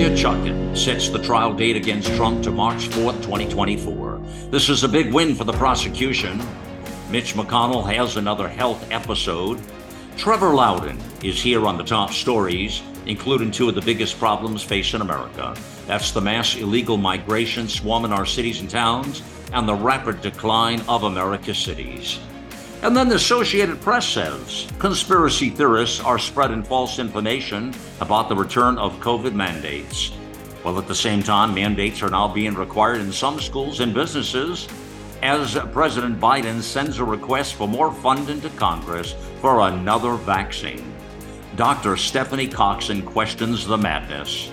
[0.00, 4.18] Tanya Chutkan sets the trial date against Trump to March 4th, 2024.
[4.50, 6.38] This is a big win for the prosecution.
[7.10, 9.60] Mitch McConnell has another health episode.
[10.16, 15.02] Trevor Loudon is here on the top stories, including two of the biggest problems facing
[15.02, 15.54] America.
[15.86, 19.20] That's the mass illegal migration swarming our cities and towns
[19.52, 22.20] and the rapid decline of America's cities.
[22.82, 28.78] And then the Associated Press says conspiracy theorists are spreading false information about the return
[28.78, 30.08] of COVID mandates.
[30.62, 34.66] While at the same time, mandates are now being required in some schools and businesses
[35.20, 40.94] as President Biden sends a request for more funding to Congress for another vaccine.
[41.56, 41.98] Dr.
[41.98, 44.50] Stephanie Coxon questions the madness.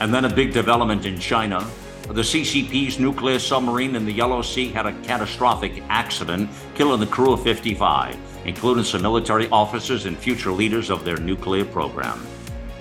[0.00, 1.64] And then a big development in China
[2.08, 7.32] the CCP's nuclear submarine in the Yellow Sea had a catastrophic accident, killing the crew
[7.32, 12.24] of 55, including some military officers and future leaders of their nuclear program.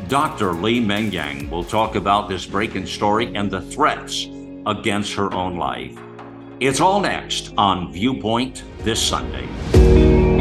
[0.10, 0.52] Dr.
[0.52, 4.28] Li-Meng Yan will talk about this breaking story and the threats
[4.66, 5.98] against her own life.
[6.60, 10.33] It's all next on Viewpoint this Sunday.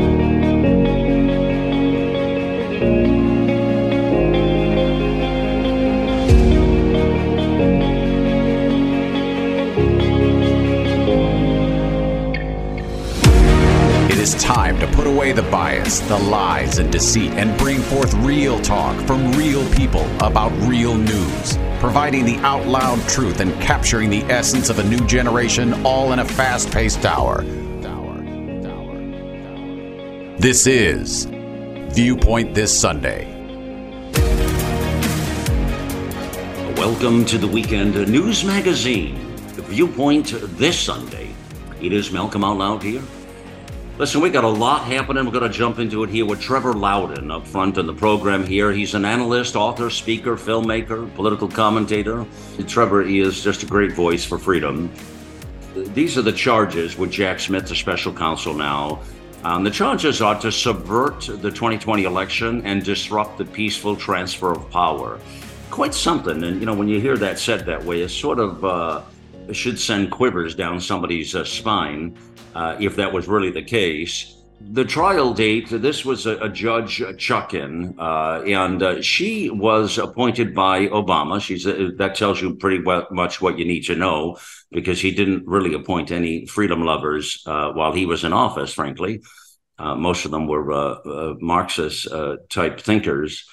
[14.34, 18.96] Time to put away the bias, the lies, and deceit and bring forth real talk
[19.06, 24.70] from real people about real news, providing the out loud truth and capturing the essence
[24.70, 27.42] of a new generation all in a fast paced hour.
[30.38, 31.26] This is
[31.94, 33.30] Viewpoint This Sunday.
[36.76, 39.16] Welcome to the weekend news magazine,
[39.68, 41.30] Viewpoint This Sunday.
[41.80, 43.02] It is Malcolm Out Loud here.
[43.98, 45.26] Listen, we got a lot happening.
[45.26, 48.44] We're going to jump into it here with Trevor Loudon up front in the program
[48.44, 48.72] here.
[48.72, 52.24] He's an analyst, author, speaker, filmmaker, political commentator.
[52.66, 54.90] Trevor is just a great voice for freedom.
[55.74, 59.02] These are the charges with Jack Smith, the special counsel now.
[59.44, 64.70] Um, the charges are to subvert the 2020 election and disrupt the peaceful transfer of
[64.70, 65.20] power.
[65.70, 66.42] Quite something.
[66.44, 69.02] And, you know, when you hear that said that way, it's sort of uh,
[69.52, 72.16] should send quivers down somebody's uh, spine
[72.54, 74.36] uh, if that was really the case.
[74.70, 80.54] The trial date, this was a, a Judge Chutkan, uh, and uh, she was appointed
[80.54, 81.40] by Obama.
[81.40, 84.38] She's uh, That tells you pretty well, much what you need to know
[84.70, 89.22] because he didn't really appoint any freedom lovers uh, while he was in office, frankly.
[89.78, 92.06] Uh, most of them were Marxist
[92.48, 93.44] type thinkers.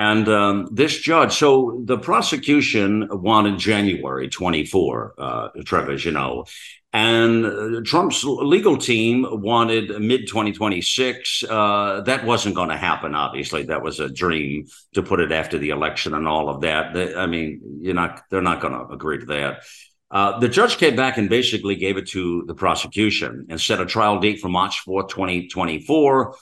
[0.00, 6.46] And um, this judge, so the prosecution wanted January 24, uh, you know,
[6.94, 11.44] and uh, Trump's legal team wanted mid 2026.
[11.44, 13.64] Uh, that wasn't going to happen, obviously.
[13.64, 16.94] That was a dream to put it after the election and all of that.
[16.94, 19.64] They, I mean, you're not, they're not going to agree to that.
[20.10, 23.86] Uh, the judge came back and basically gave it to the prosecution and set a
[23.86, 26.34] trial date for March 4th, 2024.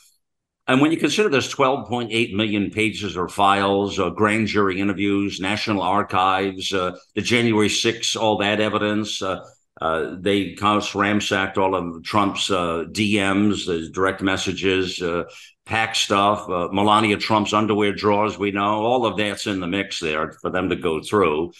[0.68, 5.80] And when you consider there's 12.8 million pages or files, uh, grand jury interviews, National
[5.80, 9.40] Archives, uh, the January 6th, all that evidence, uh,
[9.80, 15.24] uh, they kind of ransacked all of Trump's uh, DMs, the direct messages, uh,
[15.64, 18.38] pack stuff, Melania Trump's underwear drawers.
[18.38, 21.52] We know all of that's in the mix there for them to go through.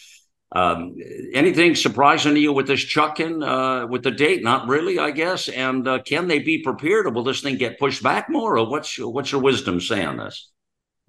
[0.51, 0.97] Um,
[1.35, 4.43] anything surprising to you with this Chutkan uh, with the date?
[4.43, 5.49] Not really, I guess.
[5.49, 8.57] And uh, can they be prepared, or will this thing get pushed back more?
[8.59, 10.51] Or what's what's your wisdom say on this?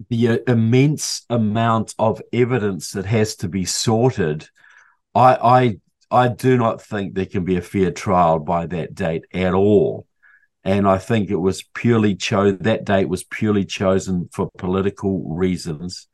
[0.08, 4.48] The immense amount of evidence that has to be sorted.
[5.14, 5.80] I, I
[6.10, 10.06] I do not think there can be a fair trial by that date at all.
[10.64, 16.08] And I think it was purely chose that date was purely chosen for political reasons.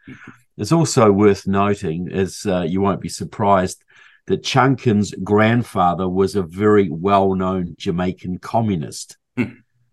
[0.56, 3.84] It's also worth noting, as uh, you won't be surprised,
[4.26, 9.16] that Chutkan's grandfather was a very well-known Jamaican communist.
[9.36, 9.44] Hmm.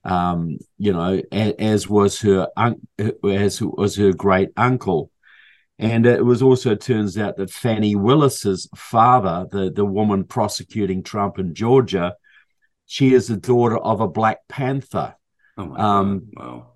[0.05, 2.47] Um, you know, as, as was her
[3.23, 5.11] as was her great uncle.
[5.79, 11.39] And it was also turns out that Fani Willis's father, the, the woman prosecuting Trump
[11.39, 12.15] in Georgia,
[12.85, 15.15] she is the daughter of a Black Panther.
[15.57, 16.72] Oh um, wow.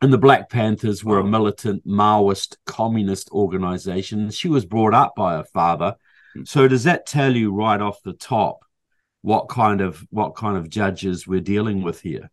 [0.00, 4.30] And the Black Panthers were a militant Maoist communist organization.
[4.30, 5.96] She was brought up by her father.
[6.34, 6.44] Hmm.
[6.44, 8.60] So does that tell you right off the top
[9.22, 12.30] what kind of what kind of judges we're dealing with here?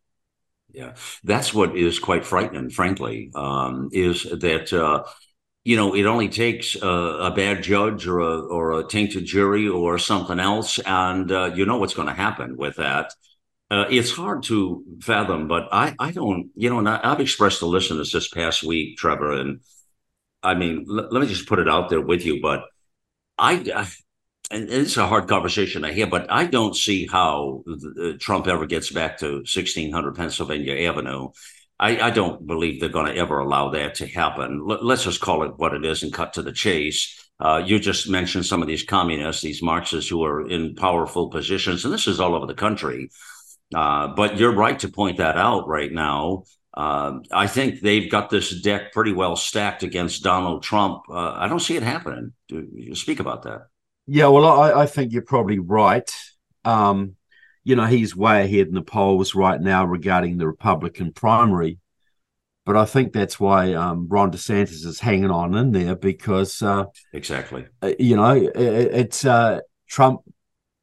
[0.72, 5.06] Yeah, that's what is quite frightening, frankly, um, is that uh,
[5.66, 9.68] you know, it only takes a, a, bad judge or a, or a tainted jury
[9.68, 13.14] or something else, and uh, you know what's going to happen with that.
[13.72, 17.60] Uh, it's hard to fathom, but I, I don't, you know, and I, have expressed
[17.60, 19.62] to listeners this past week, Trevor, and
[20.44, 22.64] I mean, l- let me just put it out there with you, but
[23.40, 23.88] I, I
[24.52, 28.68] and it's a hard conversation I hear, but I don't see how uh, Trump ever
[28.68, 31.30] gets back to 1600 Pennsylvania Avenue.
[31.80, 34.66] I, I don't believe they're going to ever allow that to happen.
[34.70, 37.20] L- let's just call it what it is and cut to the chase.
[37.40, 41.84] Uh, you just mentioned some of these communists, these Marxists who are in powerful positions,
[41.84, 43.10] and this is all over the country.
[43.74, 46.44] Uh, but you're right to point that out right now.
[46.74, 51.04] Uh, I think they've got this deck pretty well stacked against Donald Trump.
[51.10, 52.34] Uh, I don't see it happening.
[52.50, 53.68] Do you speak about that?
[54.08, 56.14] Yeah, well, I, I think you're probably right.
[56.64, 57.16] Um,
[57.64, 61.80] you know, he's way ahead in the polls right now regarding the Republican primary.
[62.66, 66.86] But I think that's why um, Ron DeSantis is hanging on in there because, uh,
[67.14, 70.22] exactly, uh, you know, it, it's uh, Trump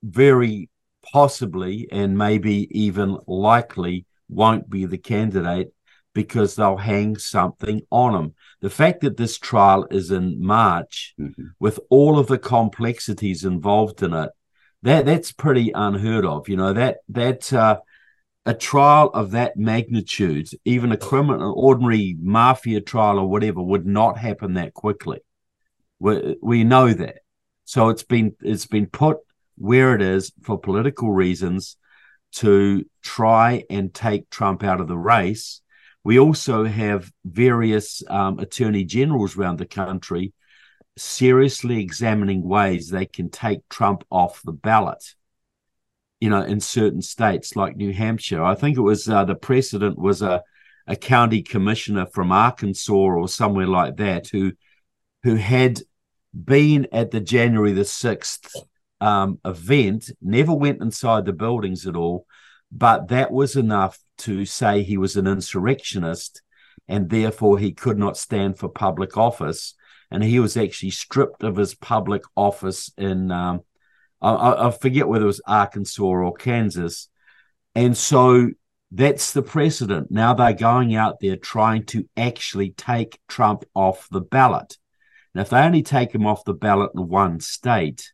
[0.03, 0.71] very
[1.13, 5.73] possibly and maybe even likely won't be the candidate
[6.15, 8.35] because they'll hang something on him.
[8.61, 11.49] The fact that this trial is in March mm-hmm.
[11.59, 14.31] with all of the complexities involved in it,
[14.83, 16.49] that that's pretty unheard of.
[16.49, 17.79] You know, that that uh,
[18.45, 24.19] a trial of that magnitude, even a criminal ordinary mafia trial or whatever, would not
[24.19, 25.21] happen that quickly.
[25.99, 27.19] We, we know that.
[27.65, 29.19] So it's been it's been put
[29.57, 31.77] where it is for political reasons
[32.33, 35.63] to try and take Trump out of the race
[36.05, 40.33] we also have various um, attorney generals around the country
[40.97, 45.15] seriously examining ways they can take Trump off the ballot.
[46.21, 49.99] You know, in certain states like New Hampshire, I think it was uh, the precedent
[49.99, 50.43] was a
[50.89, 54.53] a county commissioner from Arkansas or somewhere like that who
[55.23, 55.81] who had
[56.33, 58.53] been at the January the sixth
[59.03, 62.25] um, event, never went inside the buildings at all,
[62.71, 66.41] but that was enough to say he was an insurrectionist
[66.87, 69.75] and therefore he could not stand for public office.
[70.11, 73.63] And he was actually stripped of his public office in, um,
[74.21, 77.09] I, I forget whether it was Arkansas or Kansas.
[77.75, 78.51] And so
[78.93, 80.13] that's the precedent.
[80.13, 84.77] Now they're going out there trying to actually take Trump off the ballot.
[85.35, 88.13] Now, if they only take him off the ballot in one state,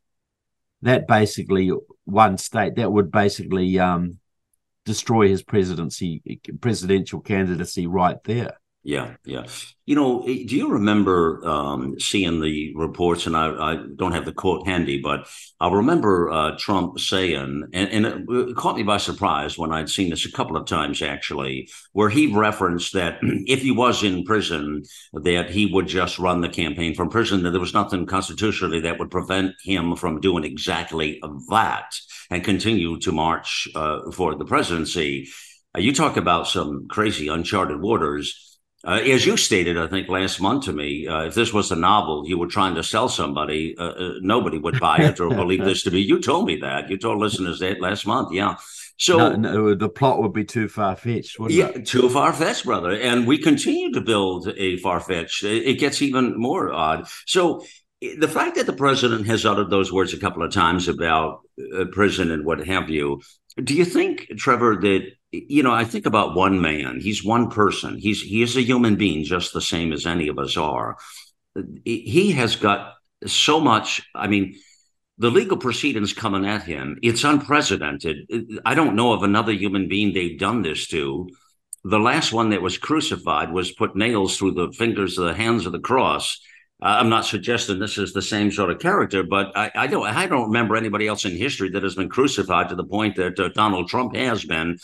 [0.83, 1.73] that basically
[2.05, 4.19] one state that would basically um,
[4.85, 8.59] destroy his presidency presidential candidacy right there.
[8.88, 9.44] Yeah, yeah.
[9.85, 13.26] You know, eh, do you remember um, seeing the reports?
[13.26, 15.29] And I, I, don't have the quote handy, but
[15.61, 20.08] I remember uh, Trump saying, and, and, it caught me by surprise when I'd seen
[20.08, 24.85] this a couple of times actually, where he referenced that if he was in prison,
[25.12, 27.43] that he would just run the campaign from prison.
[27.43, 31.20] That there was nothing constitutionally that would prevent him from doing exactly
[31.50, 31.94] that
[32.31, 35.29] and continue to march uh, for the presidency.
[35.76, 38.46] Uh, you talk about some crazy uncharted waters.
[38.87, 41.77] Uh, as you stated, I think last month to me, uh, if this was a
[41.77, 45.65] novel you were trying to sell somebody, uh, uh nobody would buy it or believe
[45.65, 46.01] this to be.
[46.01, 46.89] You told me that.
[46.89, 48.33] You told listeners that last month.
[48.33, 48.55] Yeah.
[48.97, 51.37] So no, no, the plot would be too far fetched.
[51.49, 51.87] Yeah, it?
[51.87, 52.91] too far fetched, brother.
[52.91, 55.45] And we continue to build a far fetched.
[55.45, 57.09] It gets even more odd.
[57.27, 57.65] So
[58.01, 61.41] the fact that the president has uttered those words a couple of times about
[61.77, 63.21] uh, prison and what have you,
[63.63, 65.73] do you think, Trevor, that you know?
[65.73, 67.01] I think about one man.
[67.01, 67.97] He's one person.
[67.99, 70.97] He's he is a human being, just the same as any of us are.
[71.85, 72.95] He has got
[73.26, 74.02] so much.
[74.14, 74.57] I mean,
[75.19, 76.99] the legal proceedings coming at him.
[77.02, 78.31] It's unprecedented.
[78.64, 81.29] I don't know of another human being they've done this to.
[81.85, 85.67] The last one that was crucified was put nails through the fingers of the hands
[85.67, 86.41] of the cross
[86.81, 90.26] I'm not suggesting this is the same sort of character, but I, I, don't I
[90.26, 93.49] don't remember anybody else in history that has been crucified to the point that uh,
[93.49, 94.79] Donald Trump has been.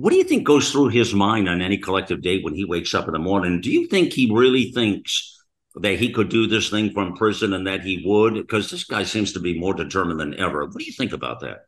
[0.00, 2.94] What do you think goes through his mind on any collective day when he wakes
[2.94, 3.60] up in the morning?
[3.60, 5.38] Do you think he really thinks
[5.74, 8.32] that he could do this thing from prison and that he would?
[8.32, 10.64] Because this guy seems to be more determined than ever.
[10.64, 11.66] What do you think about that?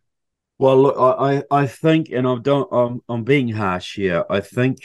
[0.58, 4.24] Well, look, I I think, and I don't, I'm I'm being harsh here.
[4.30, 4.78] I think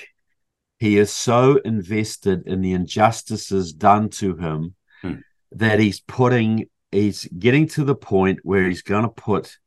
[0.77, 5.13] he is so invested in the injustices done to him hmm.
[5.54, 9.58] that he's putting, he's getting to the point where he's going to put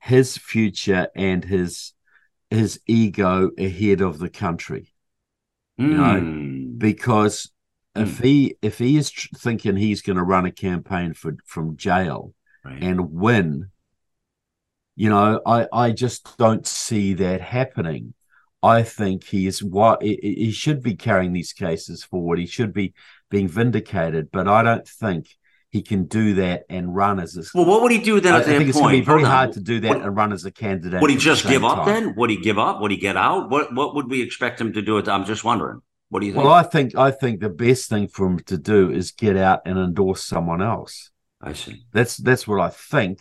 [0.00, 1.92] his future and his
[2.50, 4.92] his ego ahead of the country.
[5.76, 6.76] You know, hmm.
[6.76, 7.52] because
[7.94, 8.24] if hmm.
[8.24, 12.82] he if he is thinking he's going to run a campaign for from jail right.
[12.82, 13.70] and win,
[14.96, 18.14] you know, I I just don't see that happening.
[18.60, 22.40] I think he is what he should be carrying these cases forward.
[22.40, 22.92] He should be
[23.30, 25.37] being vindicated, but I don't think
[25.70, 27.42] he can do that and run as a.
[27.54, 28.34] Well, what would he do then?
[28.34, 30.32] I, I think it's going to be very hard to do that what, and run
[30.32, 31.00] as a candidate.
[31.00, 31.86] Would he just give up time.
[31.86, 32.14] then?
[32.16, 32.80] Would he give up?
[32.80, 33.50] Would he get out?
[33.50, 34.98] What What would we expect him to do?
[34.98, 35.82] I'm just wondering.
[36.08, 36.44] What do you think?
[36.44, 39.60] Well, I think I think the best thing for him to do is get out
[39.66, 41.10] and endorse someone else.
[41.40, 41.84] I see.
[41.92, 43.20] That's that's what I think,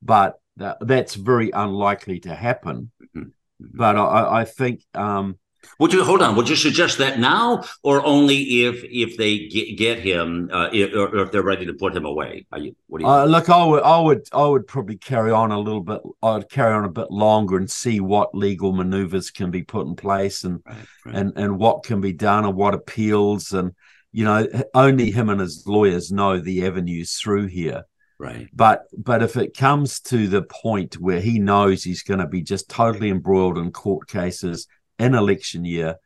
[0.00, 2.92] but that, that's very unlikely to happen.
[3.16, 3.32] Mhm.
[3.58, 5.38] But I, I think um,
[5.78, 6.36] Would you hold on?
[6.36, 10.94] Would you suggest that now, or only if if they get, get him, uh, if,
[10.94, 12.46] or if they're ready to put him away?
[12.52, 13.10] Are you, what do you?
[13.10, 16.00] Uh, look, I would, I would, I would probably carry on a little bit.
[16.22, 19.96] I'd carry on a bit longer and see what legal manoeuvres can be put in
[19.96, 20.76] place, and Right,
[21.06, 21.14] right.
[21.16, 23.72] and and what can be done, and what appeals, and
[24.12, 27.84] you know, only him and his lawyers know the avenues through here.
[28.18, 28.48] right.
[28.52, 32.42] But but if it comes to the point where he knows he's going to be
[32.42, 34.66] just totally embroiled in court cases
[35.02, 35.96] in election year,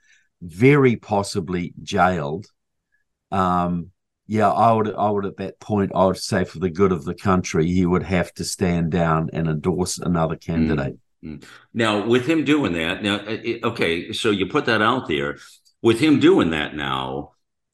[0.42, 2.46] very possibly jailed,
[3.30, 3.90] um,
[4.26, 7.04] yeah, I would I would at that point I would say for the good of
[7.04, 10.96] the country he would have to stand down and endorse another candidate.
[11.72, 15.38] Now, with him doing that, now, uh, okay, so you put that out there.
[15.82, 17.32] With him doing that now,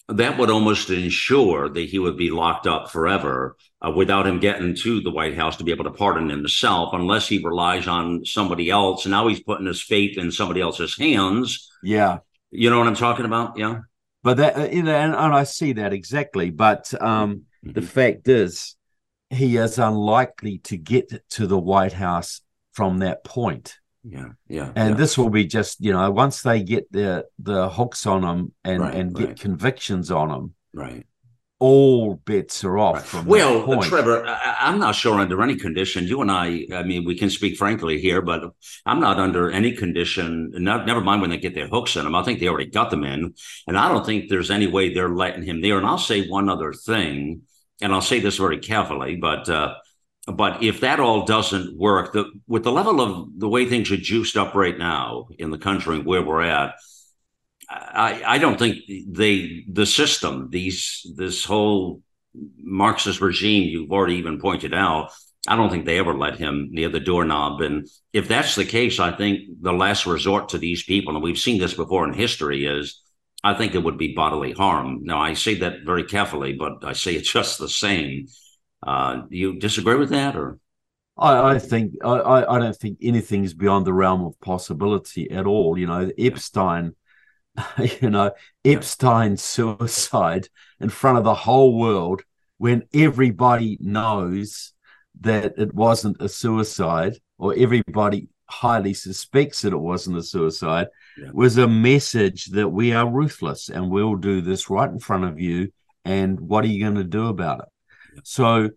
[0.08, 3.56] that would almost ensure that he would be locked up forever
[3.86, 7.28] uh, without him getting to the White House to be able to pardon himself, unless
[7.28, 9.06] he relies on somebody else.
[9.06, 11.70] Now he's putting his fate in somebody else's hands.
[11.82, 12.18] Yeah,
[12.50, 13.56] You know what I'm talking about?
[13.56, 13.80] Yeah.
[14.22, 16.50] but that uh, you know, and, and I see that exactly.
[16.50, 17.86] But um, the Mhm.
[17.86, 18.76] fact is,
[19.30, 22.40] he is unlikely to get to the White House
[22.72, 23.78] from that point.
[24.04, 24.30] Yeah.
[24.48, 24.72] Yeah.
[24.74, 24.96] and yeah.
[24.96, 28.80] this will be just you know once they get the the hooks on them and
[28.80, 29.40] Right, and get right.
[29.40, 31.06] convictions on them right.
[31.60, 33.04] all bets are off Right.
[33.04, 33.82] from Well.
[33.82, 36.06] Trevor, I, I'm not sure under any condition.
[36.08, 38.42] You and I, I mean, we can speak frankly here, but
[38.84, 40.50] I'm not under any condition.
[40.54, 42.16] Not, never mind when they get their hooks in them.
[42.16, 43.34] I think they already got them in,
[43.68, 45.78] and I don't think there's any way they're letting him there.
[45.78, 47.42] And I'll say one other thing,
[47.80, 49.74] and I'll say this very carefully, but uh,
[50.26, 53.96] but if that all doesn't work, the with the level of the way things are
[53.96, 56.74] juiced up right now in the country where we're at.
[57.68, 62.02] I, I don't think they the system these this whole
[62.58, 65.10] Marxist regime you've already even pointed out
[65.48, 69.00] I don't think they ever let him near the doorknob and if that's the case
[69.00, 72.66] I think the last resort to these people and we've seen this before in history
[72.66, 73.00] is
[73.42, 76.92] I think it would be bodily harm now I say that very carefully but I
[76.92, 78.26] say it just the same
[78.82, 80.58] uh, do you disagree with that or
[81.18, 85.76] I, I think I, I don't think anything's beyond the realm of possibility at all.
[85.78, 86.96] You know, Epstein,
[88.02, 88.32] you know,
[88.64, 90.48] Epstein suicide
[90.80, 92.22] in front of the whole world
[92.58, 94.72] when everybody knows
[95.20, 101.30] that it wasn't a suicide or everybody highly suspects that it wasn't a suicide Yeah.
[101.32, 105.38] was a message that we are ruthless and we'll do this right in front of
[105.38, 105.72] you
[106.04, 107.68] and what are you going to do about it
[108.24, 108.70] so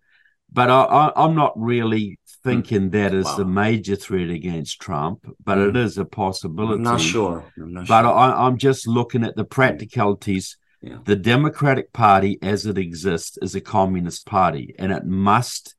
[0.52, 2.90] but I, i'm not really thinking hmm.
[2.90, 3.38] that is Wow.
[3.38, 5.76] a major threat against trump but it hmm.
[5.76, 8.12] is a possibility I'm not sure I'm not but sure.
[8.12, 9.48] I, I'm just looking at the hmm.
[9.48, 10.56] practicalities.
[10.82, 10.98] Yeah.
[11.04, 15.74] The Democratic Party, as it exists, is a communist party, and it must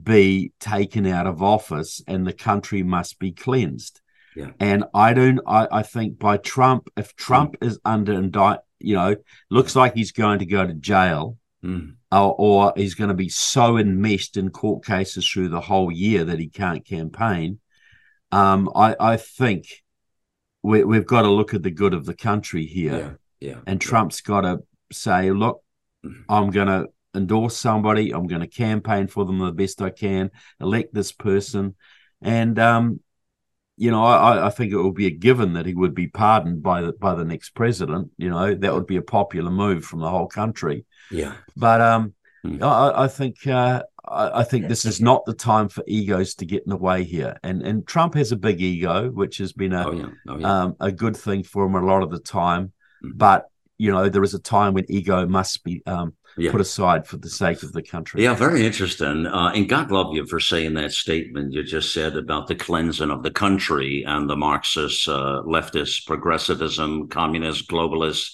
[0.00, 4.00] be taken out of office, and the country must be cleansed.
[4.34, 4.52] Yeah.
[4.60, 5.40] And I don't.
[5.46, 9.16] I, I think by Trump, if Trump is under indict, you know,
[9.50, 11.96] looks like he's going to go to jail, Mm.
[12.16, 16.24] Or, or he's going to be so enmeshed in court cases through the whole year
[16.24, 17.60] that he can't campaign.
[18.32, 19.66] Um, I, I think
[20.62, 23.80] we, we've got to look at the good of the country here, yeah yeah and
[23.80, 25.62] Trump's got to say, "Look,
[26.04, 26.24] Mhm.
[26.28, 28.12] I'm going to endorse somebody.
[28.12, 30.30] I'm going to campaign for them the best I can,
[30.60, 31.74] elect this person,
[32.22, 33.00] and um,
[33.76, 36.62] you know, I, I think it would be a given that he would be pardoned
[36.62, 38.10] by the by the next president.
[38.16, 42.14] You know, that would be a popular move from the whole country." yeah But um,
[42.46, 42.62] Hmm.
[42.62, 46.46] I, I think uh, I, I think this is not the time for egos to
[46.46, 47.38] get in the way here.
[47.42, 50.62] And and Trump has a big ego, which has been a oh yeah oh yeah
[50.62, 52.72] um, a good thing for him a lot of the time.
[53.04, 53.18] Mhm.
[53.18, 56.50] But you know, there is a time when ego must be um, Yeah.
[56.50, 58.22] put aside for the sake of the country.
[58.22, 59.26] Yeah, very interesting.
[59.26, 63.10] Uh, and God love you for saying that statement you just said about the cleansing
[63.10, 68.30] of the country and the Marxist, uh, leftist, progressivism, communist, globalist.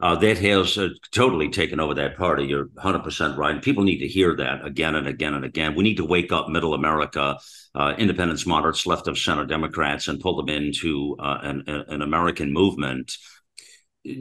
[0.00, 2.44] Uh, that has uh, totally taken over that party.
[2.44, 3.54] You're 100% right.
[3.54, 5.74] And people need to hear that again and again and again.
[5.74, 7.36] We need to wake up middle America,
[7.74, 12.52] uh, independents, moderates, left of center Democrats, and pull them into uh, an, an American
[12.52, 13.16] movement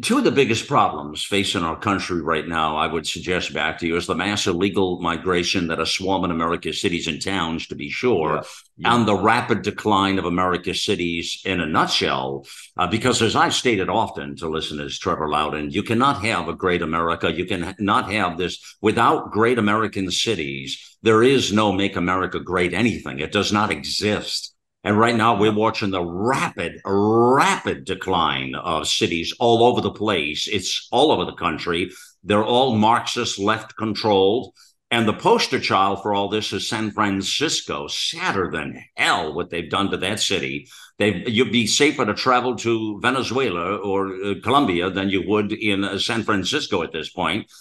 [0.01, 3.88] two of the biggest problems facing our country right now, I would suggest back to
[3.88, 7.89] you, is the mass illegal migration that are swarming America's cities and towns, to be
[7.89, 8.44] sure,
[8.77, 8.96] Yeah.
[8.96, 12.46] and the rapid decline of America's cities in a nutshell.
[12.77, 16.82] Uh, because, as I've stated often to listeners, Trevor Loudon, you cannot have a great
[16.82, 17.32] America.
[17.32, 20.98] You cannot have this without great American cities.
[21.03, 23.20] There is no make America great anything.
[23.20, 24.53] It does not exist.
[24.88, 30.48] And right now, we're watching the rapid, rapid decline of cities all over the place.
[30.48, 31.91] It's all over the country.
[32.24, 34.53] They're all Marxist, left controlled.
[34.89, 37.89] And the poster child for all this is San Francisco.
[37.89, 40.70] Sadder than hell what they've done to that city.
[41.00, 45.84] They you'd be safer to travel to Venezuela or uh, Colombia than you would in
[45.84, 47.51] uh, San Francisco at this point.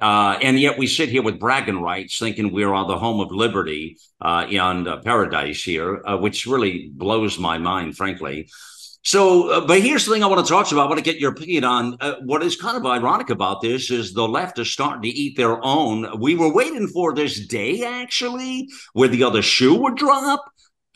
[0.00, 3.30] Uh, and yet we sit here with bragging rights, thinking we're on the home of
[3.30, 8.48] liberty uh, and uh, paradise here, uh, which really blows my mind, frankly.
[9.02, 10.86] So, uh, but here's the thing I want to talk to you about.
[10.86, 13.90] I want to get your opinion on uh, what is kind of ironic about this
[13.90, 16.18] is the left is starting to eat their own.
[16.18, 20.40] We were waiting for this day, actually, where the other shoe would drop.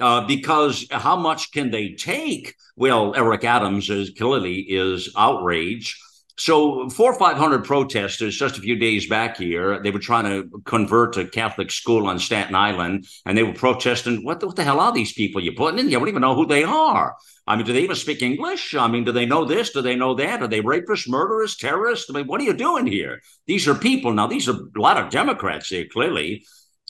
[0.00, 2.54] Uh, because how much can they take?
[2.76, 5.98] Well, Eric Adams is clearly is outraged.
[6.38, 10.24] So four or five hundred protesters just a few days back here, they were trying
[10.24, 14.24] to convert a Catholic school on Staten Island, and they were protesting.
[14.24, 15.90] What the, what the hell are these people you're putting in?
[15.90, 17.16] You don't even know who they are.
[17.44, 18.74] I mean, do they even speak English?
[18.76, 19.70] I mean, do they know this?
[19.70, 20.40] Do they know that?
[20.40, 22.08] Are they rapists, murderers, terrorists?
[22.08, 23.20] I mean, what are you doing here?
[23.46, 24.12] These are people.
[24.12, 26.44] Now, these are a lot of Democrats here, clearly.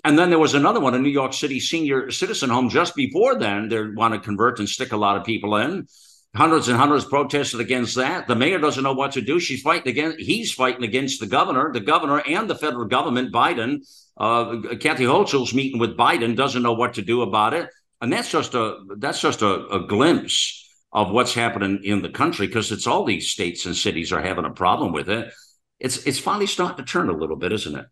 [0.05, 3.38] And then there was another one, a New York City senior citizen home just before
[3.38, 3.69] then.
[3.69, 5.88] They want to convert and stick a lot of people in.
[6.37, 8.29] Hundreds and hundreds protested against that.
[8.29, 9.41] The mayor doesn't know what to do.
[9.41, 10.21] She's fighting against.
[10.21, 11.73] He's fighting against the governor.
[11.73, 13.79] The governor and the federal government, Biden.
[14.17, 16.37] Uh, Kathy Hochul's meeting with Biden.
[16.37, 17.71] Doesn't know what to do about it.
[18.01, 22.47] And that's just a that's just a, a glimpse of what's happening in the country
[22.47, 25.33] because it's all these states and cities are having a problem with it.
[25.81, 27.87] It's it's finally starting to turn a little bit, isn't it?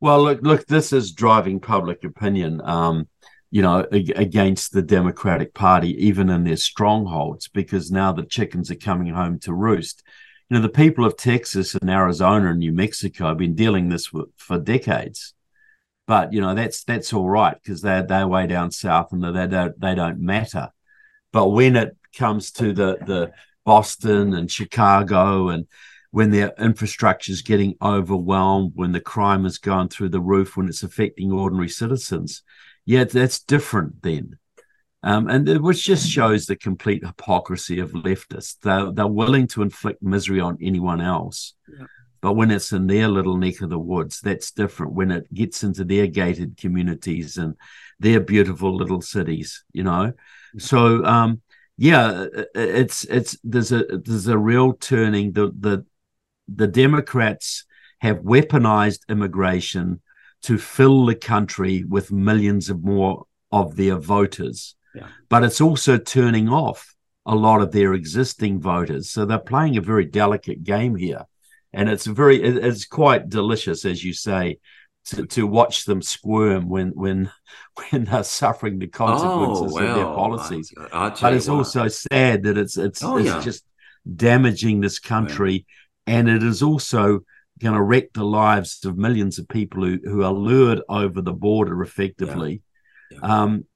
[0.00, 2.60] Well, look, look, this is driving public opinion.
[2.62, 3.08] Um,
[3.54, 8.74] you know, against the Democratic Party, even in their strongholds, because now the chickens are
[8.74, 10.02] coming home to roost.
[10.50, 14.10] You know, the people of Texas and Arizona and New Mexico have been dealing this
[14.36, 15.34] for decades,
[16.04, 19.46] but you know that's that's all right because they're they're way down south and they
[19.46, 20.70] don't they don't matter.
[21.30, 23.30] But when it comes to the the
[23.64, 25.68] Boston and Chicago and
[26.10, 30.66] when their infrastructure is getting overwhelmed, when the crime is going through the roof, when
[30.66, 32.42] it's affecting ordinary citizens,
[32.84, 34.38] yeah, that's different then.
[35.02, 38.56] Um, and it, which just shows the complete hypocrisy of leftists.
[38.62, 41.54] They're, they're willing to inflict misery on anyone else.
[41.68, 41.86] Yeah.
[42.22, 44.94] But when it's in their little neck of the woods, that's different.
[44.94, 47.54] When it gets into their gated communities and
[48.00, 50.14] their beautiful little cities, you know.
[50.54, 50.58] Yeah.
[50.58, 51.42] So, um,
[51.76, 55.32] yeah, it's it's there's a there's a real turning.
[55.32, 55.84] The the
[56.48, 57.66] the Democrats
[57.98, 60.00] have weaponized immigration
[60.44, 64.76] to fill the country with millions of more of their voters.
[64.94, 65.08] Yeah.
[65.30, 69.10] But it's also turning off a lot of their existing voters.
[69.10, 71.22] So they're playing a very delicate game here.
[71.72, 74.58] And it's very it's quite delicious, as you say,
[75.06, 77.32] to, to watch them squirm when when
[77.90, 80.72] when they're suffering the consequences oh, well, of their policies.
[80.92, 83.40] I, but it's also sad that it's it's oh, it's yeah.
[83.40, 83.64] just
[84.14, 85.66] damaging this country,
[86.06, 87.20] and it is also
[87.64, 91.32] going to wreck the lives of millions of people who, who are lured over the
[91.32, 92.62] border effectively
[93.10, 93.18] yeah.
[93.22, 93.42] Yeah.
[93.42, 93.66] Um,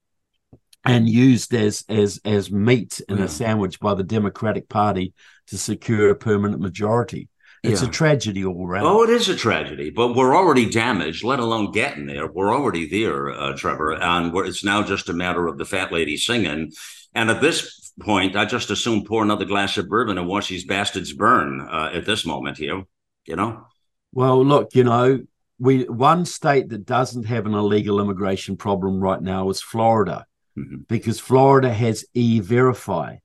[0.85, 3.25] and used as as as meat in yeah.
[3.25, 5.13] a sandwich by the Democratic Party
[5.49, 7.29] to secure a permanent majority.
[7.65, 8.87] It's a tragedy all around.
[8.87, 12.31] Oh, it is a tragedy, but we're already damaged, let alone getting there.
[12.31, 16.17] We're already there, uh, Trevor, and it's now just a matter of the fat lady
[16.17, 16.71] singing.
[17.15, 20.65] And at this point, I just assume pour another glass of bourbon and watch these
[20.65, 22.85] bastards burn uh, at this moment here
[23.29, 23.67] you know?
[24.13, 25.21] Well, look, you know,
[25.59, 30.83] we one state that doesn't have an illegal immigration problem right now is Florida, mm-hmm.
[30.89, 33.17] because Florida has e-verify.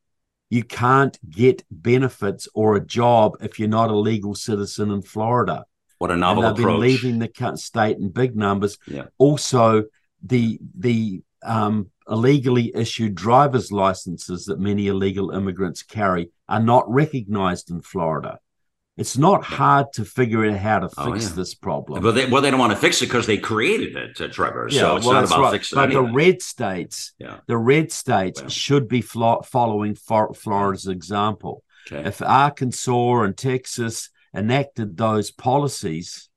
[0.50, 5.66] You can't get benefits or a job if you're not a legal citizen in Florida.
[5.98, 6.80] What a novel and they've approach.
[6.80, 8.78] been leaving the state in big numbers.
[8.88, 9.06] Yeah.
[9.18, 9.86] Also,
[10.22, 17.70] the the um, illegally issued driver's licenses that many illegal immigrants carry are not recognized
[17.70, 18.40] in Florida.
[18.96, 21.36] It's not hard to figure out how to oh, fix oh, yeah.
[21.36, 22.04] this problem.
[22.04, 24.68] But they, well, they don't want to fix it because they created it, uh, Trevor.
[24.70, 25.52] Yeah, so it's well, not about right.
[25.54, 25.94] fixing but it.
[25.94, 26.12] But anyway.
[26.12, 27.40] the red states, yeah.
[27.48, 28.50] the red states well.
[28.50, 31.64] should be flo- following Florida's example.
[31.92, 32.08] Okay.
[32.08, 36.30] If Arkansas and Texas enacted those policies,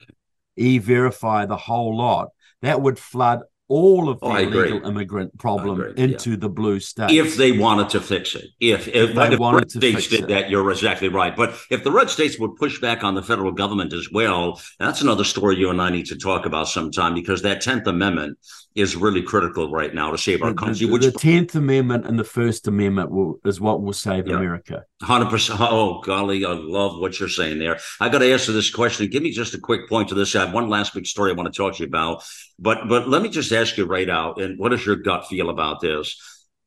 [0.57, 2.29] e-verify the whole lot,
[2.63, 6.37] that would flood all of the oh, illegal immigrant problem into yeah.
[6.37, 7.13] the blue states.
[7.13, 8.47] If they wanted to fix it.
[8.61, 10.29] If, if, they the red states did it.
[10.29, 11.35] that, you're exactly right.
[11.35, 15.03] But if the red states would push back on the federal government as well, that's
[15.03, 18.39] another story you and I need to talk about sometime because that 10th Amendment
[18.77, 20.87] is really critical right now to save our country.
[20.87, 24.37] The, the Tenth Amendment and the First Amendment will, is what will save yeah.
[24.37, 24.85] America.
[25.03, 25.59] Hundred percent.
[25.63, 27.79] Oh golly, I love what you're saying there.
[28.01, 29.09] I got to answer this question.
[29.09, 30.37] Give me just a quick point to this.
[30.37, 32.23] I have one last big story I want to talk to you about,
[32.59, 34.41] but but let me just ask you right out.
[34.41, 36.21] And what does your gut feel about this?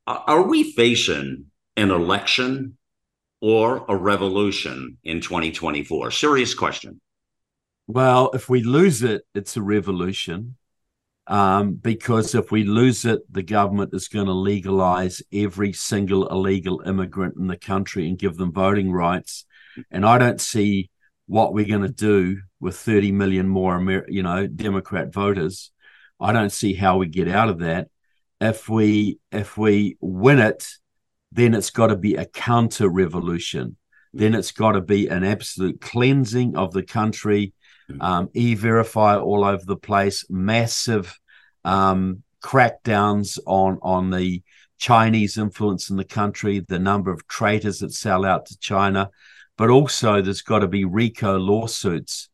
[0.05, 1.45] Are we facing
[1.77, 2.77] an election
[3.41, 6.11] or a revolution in 2024?
[6.11, 6.99] Serious question.
[7.87, 10.55] Well, if we lose it, it's a revolution.
[11.27, 16.81] Um, because if we lose it, the government is going to legalize every single illegal
[16.81, 19.45] immigrant in the country and give them voting rights.
[19.91, 20.89] And I don't see
[21.27, 25.71] what we're going to do with 30 million more, Amer- you know, Democrat voters.
[26.19, 27.89] I don't see how we get out of that.
[28.41, 30.67] If we if we win it,
[31.31, 33.77] then it's got to be a counter revolution.
[34.13, 37.53] Then it's got to be an absolute cleansing of the country,
[37.99, 41.19] um, e-verify all over the place, massive
[41.63, 44.41] um, crackdowns on on the
[44.79, 49.09] Chinese influence in the country, the number of traitors that sell out to China,
[49.57, 52.29] but also there's got to be RICO lawsuits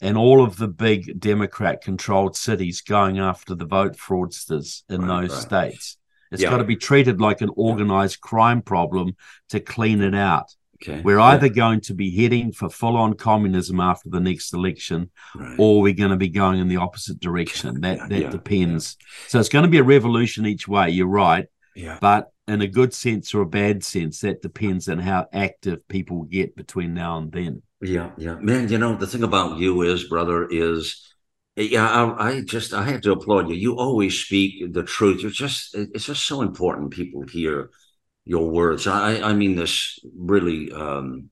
[0.00, 5.22] and all of the big Democrat controlled cities going after the vote fraudsters in right,
[5.22, 5.42] those right.
[5.42, 5.96] states.
[6.32, 6.50] It's yeah.
[6.50, 9.16] got to be treated like an organized crime problem
[9.48, 10.54] to clean it out.
[10.82, 11.02] Okay.
[11.02, 11.52] We're either yeah.
[11.52, 15.56] going to be heading for full on communism after the next election, right.
[15.58, 17.82] or we're going to be going in the opposite direction.
[17.82, 18.96] That that yeah, depends.
[19.28, 20.88] So it's going to be a revolution each way.
[20.90, 21.46] You're right.
[21.74, 21.98] Yeah.
[22.00, 26.22] But in a good sense or a bad sense, that depends on how active people
[26.22, 27.62] get between now and then.
[27.82, 28.68] Yeah, yeah, man.
[28.68, 31.02] You know the thing about you is, brother, is
[31.56, 33.54] yeah, I, I, just I have to applaud you.
[33.54, 35.22] You always speak the truth.
[35.22, 37.70] You're just it's just so important people hear
[38.24, 38.86] your words.
[38.86, 41.30] I I mean this really um,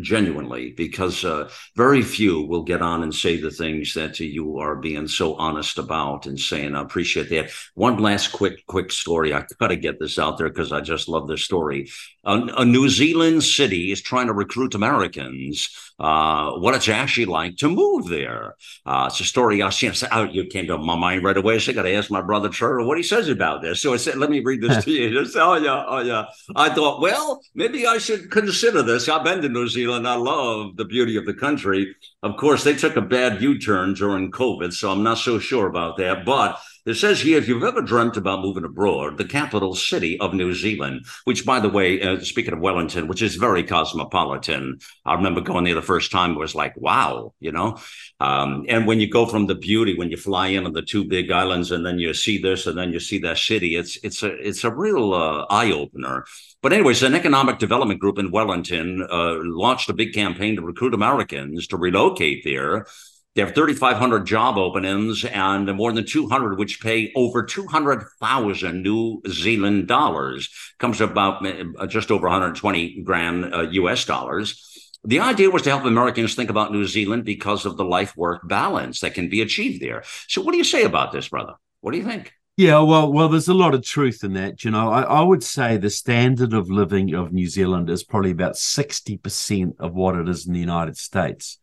[0.00, 4.76] genuinely because uh, very few will get on and say the things that you are
[4.76, 6.74] being so honest about and saying.
[6.74, 7.50] I appreciate that.
[7.74, 9.32] One last quick quick story.
[9.32, 11.90] I got to get this out there because I just love this story.
[12.24, 15.70] A, a, New Zealand city is trying to recruit Americans.
[15.98, 18.56] Uh, what it's actually like to move there.
[18.84, 19.92] Uh, it's a story I seen.
[20.10, 21.58] Oh, you came to my mind right away.
[21.58, 23.80] So I got to ask my brother Trevor what he says about this.
[23.80, 25.10] So I said, let me read this to you.
[25.10, 26.26] Just, oh yeah, oh yeah.
[26.56, 29.08] I thought, well, maybe I should consider consider this.
[29.08, 30.08] I've been to New Zealand.
[30.08, 31.94] I love the beauty of the country.
[32.22, 35.66] Of course, they took a bad U turn during COVID, so I'm not so sure
[35.66, 36.24] about that.
[36.24, 40.32] But it says here if you've ever dreamt about moving abroad, the capital city of
[40.32, 45.14] New Zealand, which, by the way, uh, speaking of Wellington, which is very cosmopolitan, I
[45.14, 47.78] remember going there the first time, it was like, wow, you know?
[48.20, 51.04] Um, and when you go from the beauty, when you fly in on the two
[51.04, 54.22] big islands and then you see this and then you see that city, it's, it's,
[54.22, 56.24] a, it's a real uh, eye opener.
[56.62, 60.94] But, anyways, an economic development group in Wellington uh, launched a big campaign to recruit
[60.94, 62.86] Americans to relocate there.
[63.34, 69.88] They have 3,500 job openings and more than 200, which pay over 200,000 New Zealand
[69.88, 70.50] dollars.
[70.78, 74.68] Comes about uh, just over 120 grand uh, US dollars.
[75.02, 78.46] The idea was to help Americans think about New Zealand because of the life work
[78.46, 80.04] balance that can be achieved there.
[80.28, 81.54] So, what do you say about this, brother?
[81.80, 82.32] What do you think?
[82.62, 84.62] Yeah, well, well, there's a lot of truth in that.
[84.62, 88.30] You know, I, I would say the standard of living of New Zealand is probably
[88.30, 91.58] about 60% of what it is in the United States.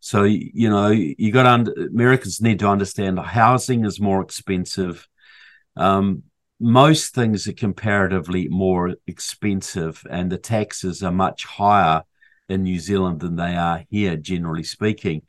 [0.00, 5.06] So you know you got under, Americans need to understand housing is more expensive.
[5.76, 6.22] Um,
[6.58, 12.04] most things are comparatively more expensive, and the taxes are much higher
[12.48, 15.24] in New Zealand than they are here, generally speaking.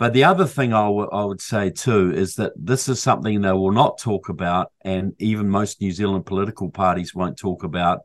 [0.00, 3.42] But the other thing I, w- I would say too is that this is something
[3.42, 8.00] they will not talk about, and even most New Zealand political parties won't talk about,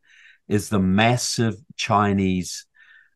[0.49, 2.65] is the massive Chinese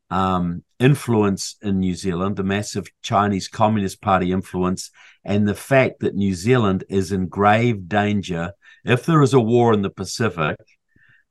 [0.09, 4.91] um, influence in New Zealand, the massive Chinese Communist Party influence,
[5.25, 8.53] and the fact that New Zealand is in grave danger.
[8.85, 10.55] If there is a war in the Pacific,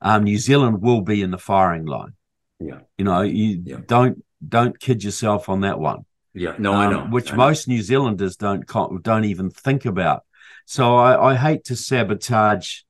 [0.01, 2.13] um, New Zealand will be in the firing line.
[2.59, 3.77] Yeah, you know, you yeah.
[3.87, 6.05] don't don't kid yourself on that one.
[6.39, 7.05] Yeah, no, um, I know.
[7.07, 8.65] Which I most New Zealanders don't
[9.03, 10.23] don't even think about.
[10.65, 12.81] So I, I hate to sabotage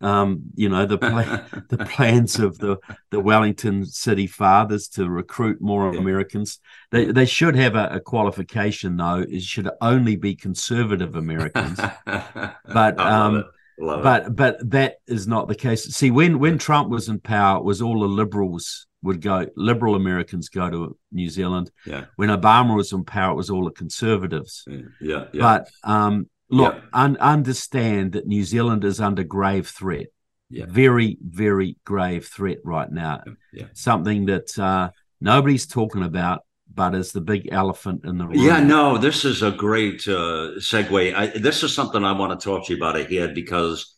[0.00, 0.98] um, you know the
[1.68, 2.78] the plans of the
[3.10, 6.00] the Wellington City Fathers to recruit more yeah.
[6.00, 6.60] Americans.
[6.90, 9.24] They they should have a, a, qualification though.
[9.28, 11.80] It should only be conservative Americans.
[12.04, 13.44] but um,
[13.78, 14.36] but it.
[14.36, 15.84] but that is not the case.
[15.84, 19.46] See, when when Trump was in power, it was all the liberals would go.
[19.56, 21.70] Liberal Americans go to New Zealand.
[21.84, 22.06] Yeah.
[22.16, 24.64] When Obama was in power, it was all the conservatives.
[24.66, 24.80] Yeah.
[25.00, 25.40] yeah, yeah.
[25.40, 26.82] But um, Look, yeah.
[26.92, 30.06] un- understand that New Zealand is under grave threat.
[30.48, 30.66] Yeah.
[30.68, 33.22] Very, very grave threat right now.
[33.52, 33.66] Yeah.
[33.72, 38.38] Something that uh, nobody's talking about, but is the big elephant in the room.
[38.38, 41.14] Yeah, no, this is a great uh, segue.
[41.14, 43.92] I, this is something I want to talk to you about ahead because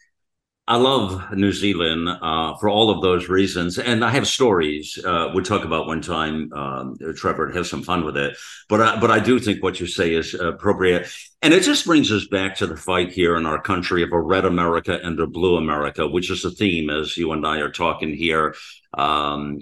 [0.68, 5.30] I love New Zealand uh, for all of those reasons, and I have stories uh,
[5.32, 6.52] we'll talk about one time.
[6.52, 8.36] Um, Trevor, to have some fun with it,
[8.68, 12.12] but I, but I do think what you say is appropriate, and it just brings
[12.12, 15.26] us back to the fight here in our country of a red America and a
[15.26, 18.54] blue America, which is the theme as you and I are talking here.
[18.92, 19.60] Um,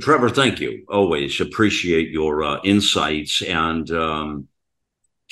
[0.00, 0.86] Trevor, thank you.
[0.88, 3.90] Always appreciate your uh, insights and.
[3.90, 4.48] Um,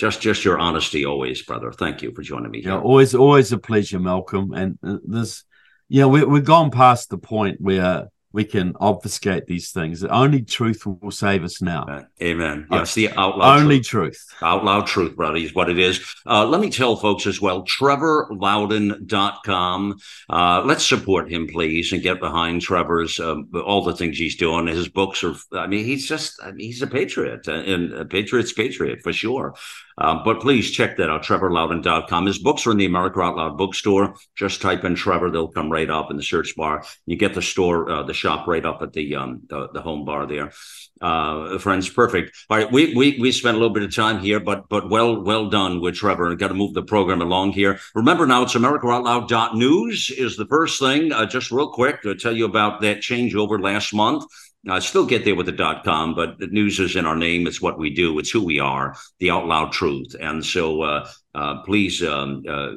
[0.00, 2.72] just just your honesty always brother thank you for joining me here.
[2.72, 5.44] yeah always always a pleasure malcolm and this
[5.88, 10.04] yeah we, we've gone past the point where we can obfuscate these things.
[10.04, 12.04] Only truth will save us now.
[12.22, 12.68] Amen.
[12.70, 14.14] Yes, the out loud only truth.
[14.14, 14.36] truth.
[14.42, 16.00] Out loud truth, brother, is what it is.
[16.26, 19.98] Uh, let me tell folks as well, trevorloudon.com.
[20.28, 24.68] Uh, let's support him, please, and get behind Trevor's, um, all the things he's doing.
[24.68, 28.04] His books are, I mean, he's just, I mean, he's a patriot, uh, and a
[28.04, 29.56] patriot's patriot for sure.
[30.00, 32.26] Um, but please check that out, trevorloudon.com.
[32.26, 34.14] His books are in the America Out Loud bookstore.
[34.34, 36.84] Just type in Trevor, they'll come right up in the search bar.
[37.06, 40.04] You get the store, uh, the shop right up at the um, the, the home
[40.04, 40.52] bar there.
[41.00, 42.36] Uh, friends, perfect.
[42.50, 45.22] All right, we we we spent a little bit of time here, but but well
[45.22, 46.34] well done with Trevor.
[46.34, 47.78] Got to move the program along here.
[47.94, 51.12] Remember now, it's AmericaOutloud.news is the first thing.
[51.12, 54.24] Uh, just real quick to tell you about that changeover last month.
[54.68, 57.46] I still get there with the dot com, but the news is in our name.
[57.46, 58.18] It's what we do.
[58.18, 60.14] It's who we are, the out loud truth.
[60.20, 62.72] And so uh, uh, please um, uh,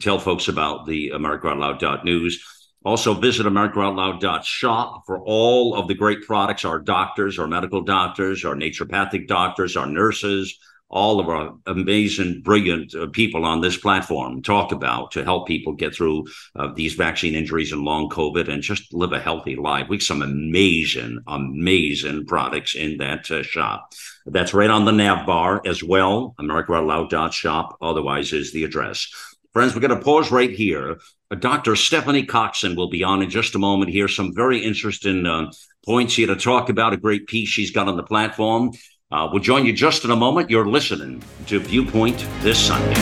[0.00, 2.44] tell folks about the America Out Loud dot news.
[2.84, 8.54] Also, visit AmericaOutloud.shop for all of the great products our doctors, our medical doctors, our
[8.54, 10.58] naturopathic doctors, our nurses,
[10.90, 15.74] all of our amazing, brilliant uh, people on this platform talk about to help people
[15.74, 19.86] get through uh, these vaccine injuries and long COVID and just live a healthy life.
[19.88, 23.92] We have some amazing, amazing products in that uh, shop.
[24.24, 26.34] That's right on the nav bar as well.
[26.40, 29.08] AmericaOutloud.shop, otherwise, is the address.
[29.52, 30.98] Friends, we're going to pause right here.
[31.30, 31.76] Uh, Dr.
[31.76, 34.08] Stephanie Coxon will be on in just a moment here.
[34.08, 35.50] Some very interesting uh,
[35.84, 38.72] points here to talk about, a great piece she's got on the platform.
[39.10, 40.50] Uh, we'll join you just in a moment.
[40.50, 42.92] You're listening to Viewpoint this Sunday.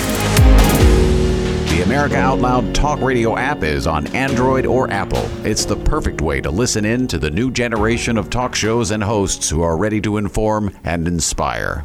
[1.69, 5.29] The America Out Loud Talk Radio app is on Android or Apple.
[5.45, 9.03] It's the perfect way to listen in to the new generation of talk shows and
[9.03, 11.85] hosts who are ready to inform and inspire.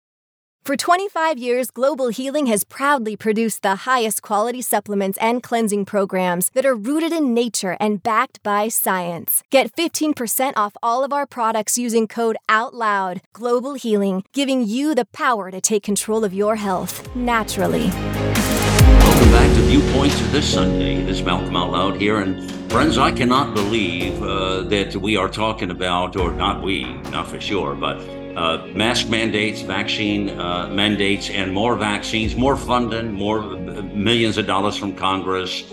[0.63, 6.51] For 25 years, Global Healing has proudly produced the highest quality supplements and cleansing programs
[6.51, 9.41] that are rooted in nature and backed by science.
[9.49, 13.21] Get 15% off all of our products using code OUTLOUD.
[13.33, 17.87] Global Healing, giving you the power to take control of your health naturally.
[17.87, 20.97] Welcome back to Viewpoints this Sunday.
[20.97, 22.19] It is Malcolm Out Loud here.
[22.19, 27.27] And friends, I cannot believe uh, that we are talking about, or not we, not
[27.27, 33.41] for sure, but uh, mask mandates, vaccine uh, mandates, and more vaccines, more funding, more
[33.93, 35.63] millions of dollars from Congress.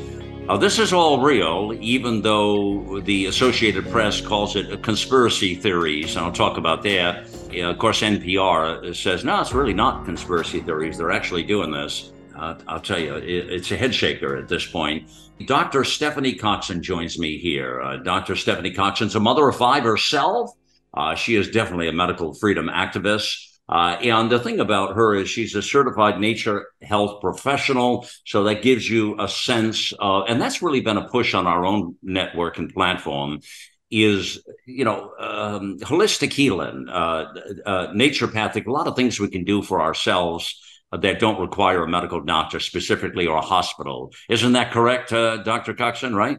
[0.49, 6.17] Uh, this is all real, even though the Associated Press calls it conspiracy theories.
[6.17, 7.29] And I'll talk about that.
[7.55, 10.97] of course, NPR says, no, it's really not conspiracy theories.
[10.97, 12.13] They're actually doing this.
[12.35, 15.11] Uh, I'll tell you, it, it's a head shaker at this point.
[15.47, 15.85] Dr.
[15.85, 17.81] Stephanie Coxon joins me here.
[17.81, 18.35] Uh, Dr.
[18.35, 20.53] Stephanie Coxon's a mother of five herself.
[20.99, 23.37] Uh, she is definitely a medical freedom activist.
[23.69, 28.07] Uh, and the thing about her is she's a certified nature health professional.
[28.27, 31.65] So that gives you a sense of, and that's really been a push on our
[31.65, 33.41] own network and platform
[33.91, 37.27] is, you know, um, holistic healing, uh,
[37.65, 41.89] uh, naturopathic, a lot of things we can do for ourselves that don't require a
[41.89, 44.11] medical doctor specifically or a hospital.
[44.29, 45.75] Isn't that correct, uh, Dr.
[45.75, 46.39] Coxon, right?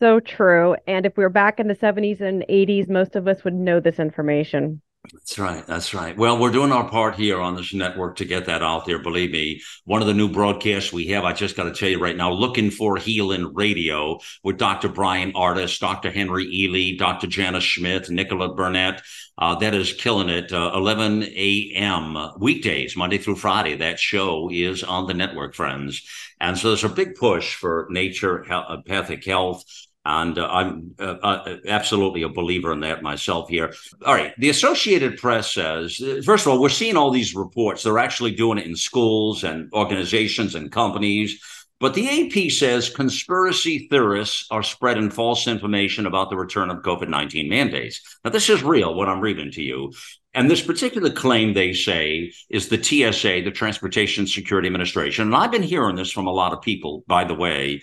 [0.00, 0.76] So true.
[0.86, 3.80] And if we were back in the 70s and 80s, most of us would know
[3.80, 4.82] this information.
[5.12, 5.66] That's right.
[5.66, 6.16] That's right.
[6.16, 8.98] Well, we're doing our part here on this network to get that out there.
[8.98, 12.00] Believe me, one of the new broadcasts we have, I just got to tell you
[12.00, 14.88] right now, looking for healing radio with Dr.
[14.88, 16.10] Brian Ardis, Dr.
[16.10, 17.26] Henry Ealy, Dr.
[17.26, 19.02] Janice Schmidt, Nicola Burnett.
[19.38, 20.52] Uh, that is killing it.
[20.52, 22.16] Uh, 11 a.m.
[22.38, 23.76] weekdays, Monday through Friday.
[23.76, 26.02] That show is on the network, friends.
[26.40, 29.64] And so there's a big push for nature, health, pathic health
[30.08, 33.74] and uh, I'm uh, uh, absolutely a believer in that myself here.
[34.06, 34.32] All right.
[34.38, 37.82] The Associated Press says, uh, first of all, we're seeing all these reports.
[37.82, 41.42] They're actually doing it in schools and organizations and companies.
[41.80, 47.08] But the AP says conspiracy theorists are spreading false information about the return of COVID
[47.08, 48.00] 19 mandates.
[48.24, 49.92] Now, this is real, what I'm reading to you.
[50.34, 55.26] And this particular claim, they say, is the TSA, the Transportation Security Administration.
[55.26, 57.82] And I've been hearing this from a lot of people, by the way.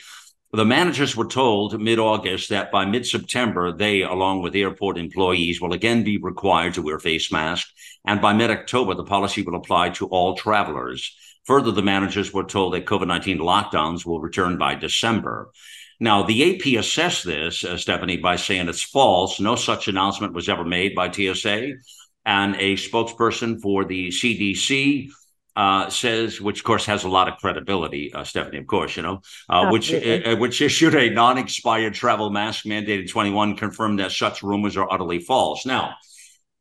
[0.51, 5.59] The managers were told mid August that by mid September, they, along with airport employees,
[5.59, 7.71] will again be required to wear face masks.
[8.05, 11.13] And by mid October, the policy will apply to all travelers.
[11.45, 15.51] Further, the managers were told that COVID 19 lockdowns will return by December.
[15.99, 19.39] Now, the AP assessed this, uh, Stephanie, by saying it's false.
[19.39, 21.73] No such announcement was ever made by TSA.
[22.25, 25.09] And a spokesperson for the CDC
[25.55, 29.03] uh, says, which of course has a lot of credibility, uh, Stephanie, of course, you
[29.03, 34.11] know, uh, which uh, which issued a non-expired travel mask mandate in 21, confirmed that
[34.11, 35.65] such rumors are utterly false.
[35.65, 35.95] Now,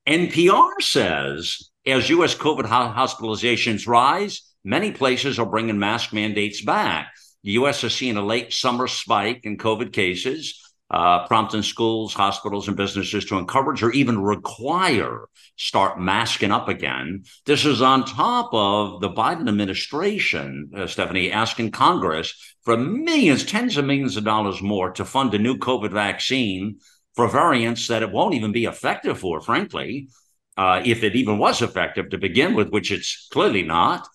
[0.07, 2.35] NPR says as U.S.
[2.37, 7.13] COVID hospitalizations rise, Many places are bringing mask mandates back.
[7.43, 7.83] The U.S.
[7.83, 10.59] has seen a late summer spike in COVID cases,
[10.91, 17.25] uh, prompting schools, hospitals, and businesses to encourage or even require start masking up again.
[17.45, 23.77] This is on top of the Biden administration, uh, Stephanie, asking Congress for millions, tens
[23.77, 26.79] of millions of dollars more to fund a new COVID vaccine
[27.15, 30.09] for variants that it won't even be effective for, frankly,
[30.57, 34.09] uh, if it even was effective to begin with, which it's clearly not.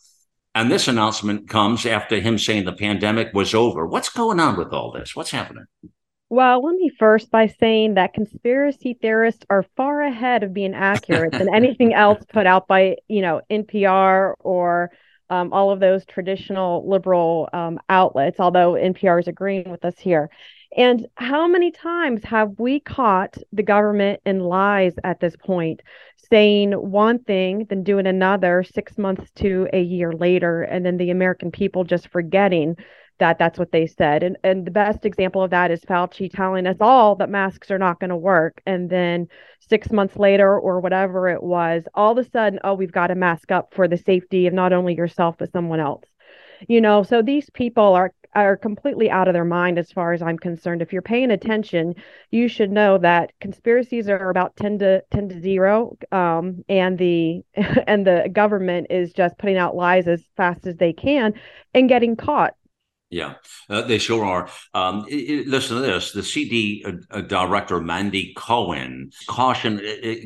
[0.59, 3.87] And this announcement comes after him saying the pandemic was over.
[3.87, 5.15] What's going on with all this?
[5.15, 5.63] What's happening?
[6.27, 11.31] Well, let me first by saying that conspiracy theorists are far ahead of being accurate
[11.31, 14.91] than anything else put out by, you know, NPR or
[15.29, 20.29] um, all of those traditional liberal um, outlets, although NPR is agreeing with us here.
[20.77, 25.81] And how many times have we caught the government in lies at this point,
[26.31, 31.09] saying one thing, then doing another six months to a year later, and then the
[31.09, 32.75] American people just forgetting
[33.17, 34.23] that that's what they said.
[34.23, 37.79] And and the best example of that is Fauci telling us all that masks are
[37.79, 39.27] not going to work, and then
[39.59, 43.15] six months later or whatever it was, all of a sudden, oh, we've got to
[43.15, 46.05] mask up for the safety of not only yourself but someone else
[46.67, 50.21] you know so these people are are completely out of their mind as far as
[50.21, 50.81] i'm concerned.
[50.81, 51.95] If you're paying attention
[52.31, 57.43] you should know that conspiracies are about 10 to 10 to 0 um, and the
[57.87, 61.33] and the government is just putting out lies as fast as they can
[61.73, 62.55] and getting caught
[63.11, 63.35] yeah,
[63.71, 64.49] uh, they sure are.
[64.75, 66.11] Um, it, it, listen to this.
[66.11, 69.77] The CD uh, uh, director, Mandy Cohen, caution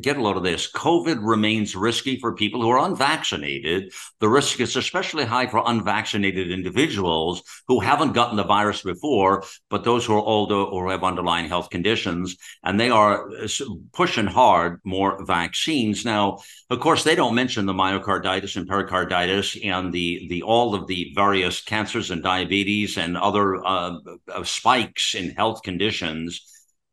[0.02, 0.70] get a load of this.
[0.70, 3.94] COVID remains risky for people who are unvaccinated.
[4.20, 9.86] The risk is especially high for unvaccinated individuals who haven't gotten the virus before, but
[9.86, 12.36] those who are older or have underlying health conditions.
[12.64, 13.48] And they are uh,
[13.94, 16.04] pushing hard more vaccines.
[16.04, 20.88] Now, of course, they don't mention the myocarditis and pericarditis and the, the all of
[20.88, 23.98] the various cancers and diabetes diabetes and other uh,
[24.34, 26.42] uh, spikes in health conditions,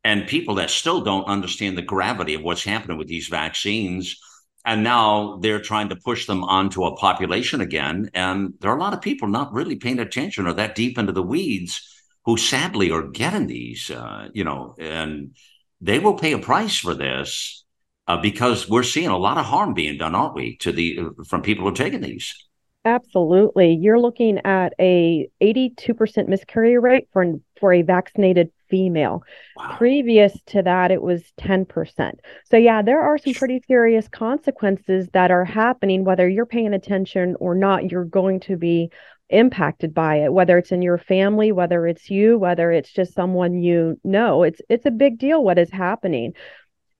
[0.03, 4.17] and people that still don't understand the gravity of what's happening with these vaccines.
[4.63, 8.09] And now they're trying to push them onto a population again.
[8.13, 11.13] And there are a lot of people not really paying attention or that deep into
[11.13, 11.81] the weeds
[12.25, 15.35] who sadly are getting these, uh, you know, and
[15.81, 17.65] they will pay a price for this
[18.07, 21.41] uh, because we're seeing a lot of harm being done, aren't we, to the from
[21.41, 22.35] people who are taking these.
[22.83, 23.73] Absolutely.
[23.75, 29.21] You're looking at a 82% miscarriage rate for for a vaccinated female.
[29.55, 29.75] Wow.
[29.77, 32.21] Previous to that it was 10%.
[32.45, 37.35] So yeah, there are some pretty serious consequences that are happening whether you're paying attention
[37.39, 37.91] or not.
[37.91, 38.89] You're going to be
[39.29, 43.53] impacted by it whether it's in your family whether it's you whether it's just someone
[43.53, 46.33] you know it's it's a big deal what is happening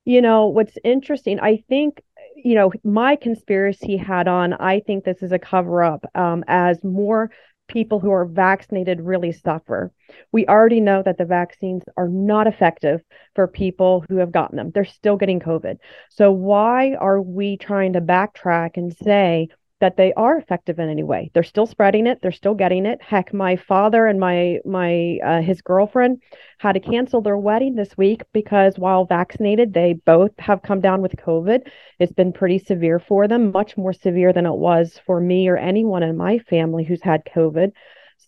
[0.05, 2.01] you know what's interesting i think
[2.35, 6.83] you know, my conspiracy hat on, I think this is a cover up um, as
[6.83, 7.31] more
[7.67, 9.91] people who are vaccinated really suffer.
[10.31, 13.01] We already know that the vaccines are not effective
[13.33, 14.71] for people who have gotten them.
[14.71, 15.77] They're still getting COVID.
[16.09, 19.47] So, why are we trying to backtrack and say,
[19.81, 21.29] that they are effective in any way.
[21.33, 22.19] They're still spreading it.
[22.21, 23.01] They're still getting it.
[23.01, 26.21] Heck, my father and my my uh, his girlfriend
[26.59, 31.01] had to cancel their wedding this week because while vaccinated, they both have come down
[31.01, 31.67] with COVID.
[31.99, 35.57] It's been pretty severe for them, much more severe than it was for me or
[35.57, 37.71] anyone in my family who's had COVID.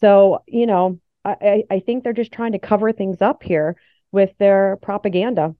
[0.01, 3.77] So you know, I I think they're just trying to cover things up here
[4.11, 5.55] with their propaganda.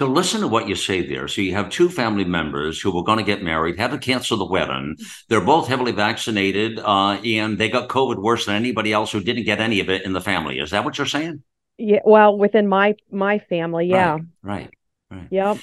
[0.00, 1.28] So listen to what you say there.
[1.28, 4.36] So you have two family members who were going to get married, had to cancel
[4.36, 4.96] the wedding.
[5.28, 9.44] They're both heavily vaccinated, uh, and they got COVID worse than anybody else who didn't
[9.44, 10.58] get any of it in the family.
[10.58, 11.44] Is that what you're saying?
[11.78, 12.00] Yeah.
[12.04, 14.14] Well, within my my family, yeah.
[14.14, 14.26] Right.
[14.42, 14.70] Right.
[15.10, 15.28] right.
[15.30, 15.58] Yep.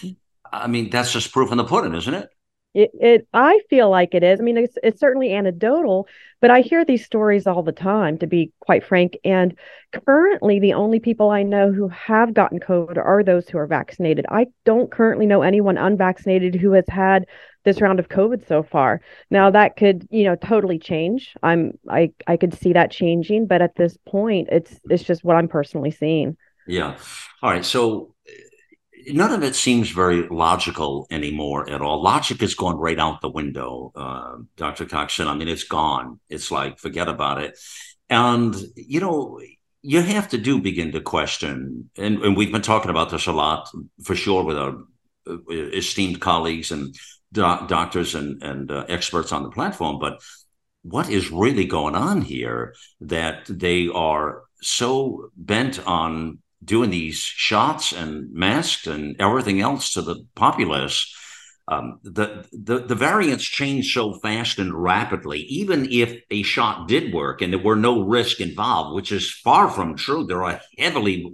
[0.51, 2.29] I mean, that's just proof in the pudding, isn't it?
[2.73, 4.39] It, it I feel like it is.
[4.39, 6.07] I mean, it's it's certainly anecdotal,
[6.41, 9.17] but I hear these stories all the time, to be quite frank.
[9.23, 9.57] And
[9.93, 14.25] currently, the only people I know who have gotten COVID are those who are vaccinated.
[14.29, 17.25] I don't currently know anyone unvaccinated who has had
[17.63, 19.01] this round of COVID so far.
[19.29, 21.35] Now that could, you know, totally change.
[21.43, 25.35] I'm I I could see that changing, but at this point, it's it's just what
[25.35, 26.37] I'm personally seeing.
[26.67, 26.97] Yeah.
[27.43, 27.65] All right.
[27.65, 28.15] So
[29.07, 32.01] none of it seems very logical anymore at all.
[32.01, 34.85] Logic has gone right out the window, uh, Dr.
[34.85, 35.27] Coxon.
[35.27, 36.19] I mean, it's gone.
[36.29, 37.57] It's like, forget about it.
[38.09, 39.39] And, you know,
[39.81, 43.31] you have to do begin to question, and, and we've been talking about this a
[43.31, 43.69] lot
[44.03, 44.75] for sure with our
[45.27, 46.95] uh, esteemed colleagues and
[47.31, 50.21] doctors and, and uh, experts on the platform, but
[50.83, 57.91] what is really going on here that they are so bent on doing these shots
[57.91, 61.15] and masks and everything else to the populace.
[61.67, 65.39] Um, the, the the variants change so fast and rapidly.
[65.41, 69.69] Even if a shot did work and there were no risk involved, which is far
[69.69, 71.33] from true, there are heavily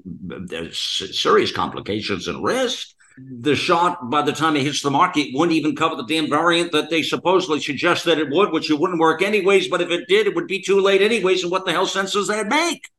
[0.72, 2.90] serious complications and risk.
[3.18, 6.72] The shot, by the time it hits the market, wouldn't even cover the damn variant
[6.74, 9.70] that they supposedly suggest that it would, which it wouldn't work anyways.
[9.70, 11.42] But if it did, it would be too late anyways.
[11.42, 12.90] And what the hell sense does that make?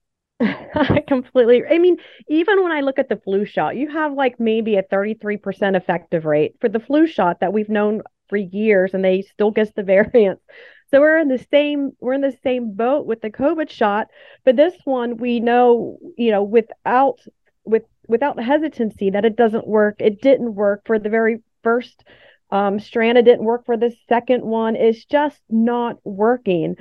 [0.41, 1.63] I completely.
[1.69, 1.97] I mean,
[2.29, 6.25] even when I look at the flu shot, you have like maybe a 33% effective
[6.25, 9.83] rate for the flu shot that we've known for years and they still get the
[9.85, 10.43] variants.
[10.91, 14.09] So we're in the same we're in the same boat with the COVID shot,
[14.45, 17.21] but this one we know, you know, without
[17.65, 19.97] with without hesitancy that it doesn't work.
[19.99, 22.05] It didn't work for the very first
[22.51, 23.19] um, strand.
[23.19, 24.77] It didn't work for the second one.
[24.77, 26.77] It's just not working.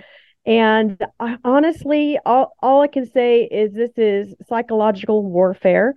[0.48, 5.93] And I, honestly, all, all I can say is this is psychological warfare.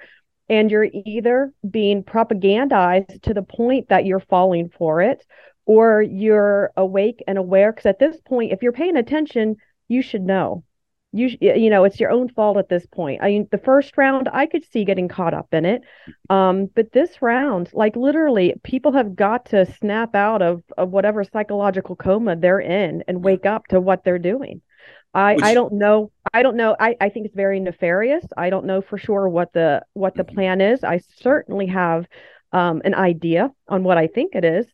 [0.48, 5.24] And you're either being propagandized to the point that you're falling for it,
[5.64, 7.72] or you're awake and aware.
[7.72, 9.55] Because at this point, if you're paying attention,
[9.86, 10.64] you should know
[11.12, 13.22] you you know it's your own fault at this point.
[13.22, 15.82] I mean, the first round I could see getting caught up in it,
[16.28, 21.24] um, but this round, like literally, people have got to snap out of of whatever
[21.24, 24.62] psychological coma they're in and wake up to what they're doing.
[25.12, 26.12] I Which, I don't know.
[26.32, 26.76] I don't know.
[26.78, 28.24] I I think it's very nefarious.
[28.36, 30.34] I don't know for sure what the what the mm-hmm.
[30.34, 30.84] plan is.
[30.84, 32.06] I certainly have
[32.52, 34.66] um, an idea on what I think it is.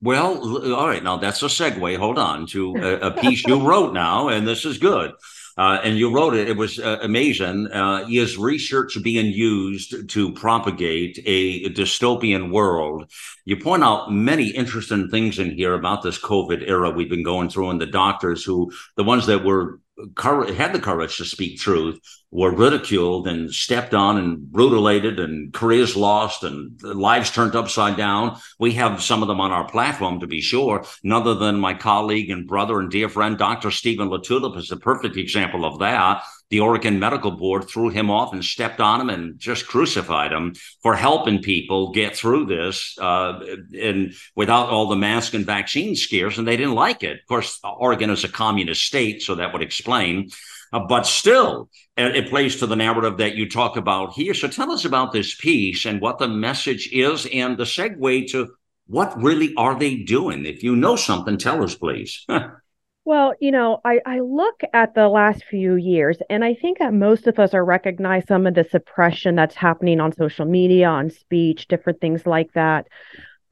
[0.00, 1.02] Well, all right.
[1.02, 1.96] Now that's a segue.
[1.98, 5.12] Hold on to a, a piece you wrote now, and this is good.
[5.58, 6.48] Uh, and you wrote it.
[6.48, 7.68] It was uh, amazing.
[7.72, 13.10] Uh, is research being used to propagate a dystopian world?
[13.46, 17.48] You point out many interesting things in here about this COVID era we've been going
[17.48, 21.98] through, and the doctors who, the ones that were had the courage to speak truth
[22.30, 28.36] were ridiculed and stepped on and brutalized and careers lost and lives turned upside down.
[28.58, 30.84] We have some of them on our platform to be sure.
[31.02, 33.70] None other than my colleague and brother and dear friend, Dr.
[33.70, 38.32] Stephen LaTulippe is a perfect example of that the Oregon Medical Board threw him off
[38.32, 43.40] and stepped on him and just crucified him for helping people get through this uh,
[43.80, 46.38] and without all the mask and vaccine scares.
[46.38, 47.20] And they didn't like it.
[47.20, 50.30] Of course, Oregon is a communist state, so that would explain.
[50.72, 54.34] Uh, but still, it plays to the narrative that you talk about here.
[54.34, 58.54] So tell us about this piece and what the message is and the segue to
[58.86, 60.46] what really are they doing?
[60.46, 62.24] If you know something, tell us, please.
[63.06, 66.92] Well, you know, I, I look at the last few years, and I think that
[66.92, 71.10] most of us are recognize some of the suppression that's happening on social media, on
[71.10, 72.88] speech, different things like that.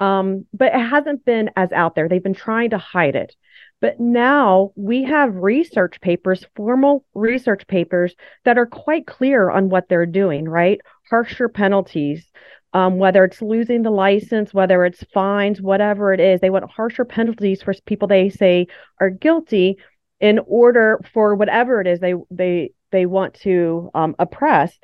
[0.00, 2.08] Um, but it hasn't been as out there.
[2.08, 3.36] They've been trying to hide it.
[3.80, 9.88] But now we have research papers, formal research papers that are quite clear on what
[9.88, 10.80] they're doing, right?
[11.08, 12.28] Harsher penalties,
[12.74, 16.40] um, whether it's losing the license, whether it's fines, whatever it is.
[16.40, 18.66] They want harsher penalties for people they say
[19.00, 19.78] are guilty
[20.20, 24.76] in order for whatever it is they they they want to um, oppress.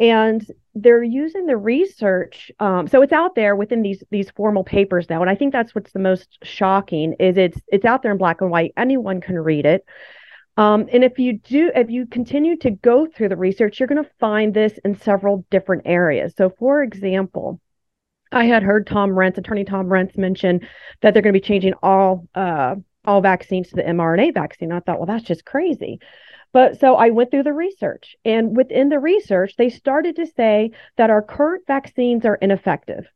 [0.00, 5.08] And they're using the research, um, so it's out there within these these formal papers
[5.08, 5.20] now.
[5.20, 8.40] And I think that's what's the most shocking is it's it's out there in black
[8.40, 8.72] and white.
[8.76, 9.84] Anyone can read it.
[10.58, 14.02] Um, and if you do, if you continue to go through the research, you're going
[14.02, 16.34] to find this in several different areas.
[16.36, 17.60] So, for example,
[18.32, 20.66] I had heard Tom Renz, Attorney Tom Renz, mention
[21.00, 24.72] that they're going to be changing all uh, all vaccines to the mRNA vaccine.
[24.72, 26.00] I thought, well, that's just crazy.
[26.52, 30.72] But so I went through the research, and within the research, they started to say
[30.96, 33.06] that our current vaccines are ineffective,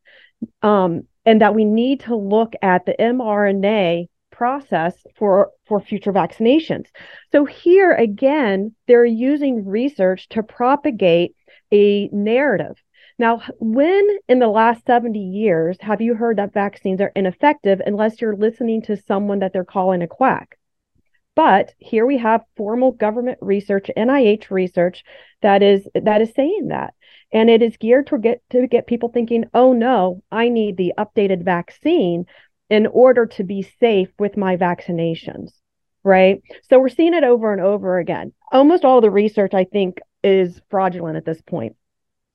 [0.62, 4.06] um, and that we need to look at the mRNA
[4.42, 6.86] process for for future vaccinations.
[7.30, 11.36] So here again, they're using research to propagate
[11.70, 12.74] a narrative.
[13.20, 18.20] Now, when in the last 70 years have you heard that vaccines are ineffective unless
[18.20, 20.58] you're listening to someone that they're calling a quack?
[21.36, 25.04] But here we have formal government research, NIH research
[25.42, 26.94] that is that is saying that.
[27.32, 30.94] And it is geared to get to get people thinking, oh no, I need the
[30.98, 32.26] updated vaccine
[32.72, 35.50] in order to be safe with my vaccinations.
[36.02, 36.42] Right.
[36.70, 38.32] So we're seeing it over and over again.
[38.50, 41.76] Almost all the research, I think, is fraudulent at this point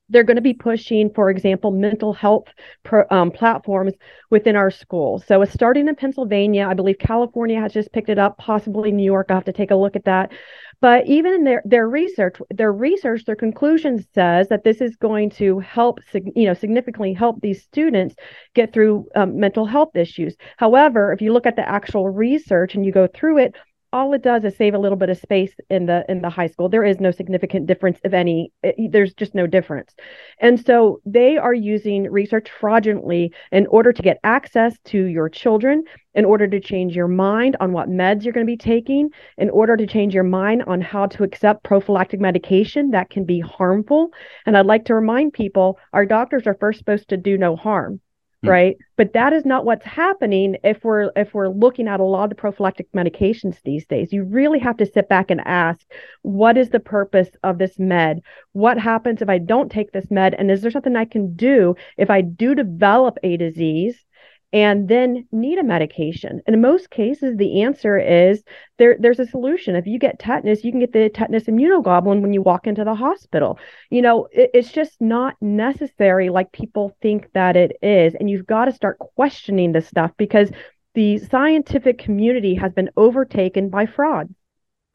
[0.08, 2.48] they're going to be pushing, for example, mental health
[2.82, 3.92] pro, um, platforms
[4.30, 5.24] within our schools.
[5.26, 6.66] So starting in Pennsylvania.
[6.68, 9.26] I believe California has just picked it up, possibly New York.
[9.30, 10.32] I have to take a look at that.
[10.80, 15.30] But even in their, their research, their research, their conclusion says that this is going
[15.30, 18.14] to help, you know, significantly help these students
[18.54, 20.36] get through um, mental health issues.
[20.56, 23.56] However, if you look at the actual research and you go through it,
[23.92, 26.46] all it does is save a little bit of space in the in the high
[26.46, 26.68] school.
[26.68, 29.94] There is no significant difference if any it, there's just no difference.
[30.40, 35.84] And so they are using research fraudulently in order to get access to your children
[36.14, 39.50] in order to change your mind on what meds you're going to be taking in
[39.50, 44.10] order to change your mind on how to accept prophylactic medication that can be harmful.
[44.44, 48.00] And i'd like to remind people our doctors are first supposed to do no harm
[48.42, 48.48] Hmm.
[48.50, 48.76] right?
[48.96, 52.30] But that is not what's happening if we're if we're looking at a lot of
[52.30, 54.12] the prophylactic medications these days.
[54.12, 55.80] You really have to sit back and ask
[56.22, 58.20] what is the purpose of this med?
[58.52, 60.34] What happens if i don't take this med?
[60.34, 64.04] And is there something i can do if i do develop a disease
[64.52, 66.40] and then need a medication.
[66.46, 68.42] And in most cases, the answer is
[68.78, 69.76] there, there's a solution.
[69.76, 72.94] If you get tetanus, you can get the tetanus immunoglobulin when you walk into the
[72.94, 73.58] hospital.
[73.90, 78.14] You know, it, it's just not necessary like people think that it is.
[78.14, 80.50] And you've got to start questioning this stuff because
[80.94, 84.34] the scientific community has been overtaken by fraud.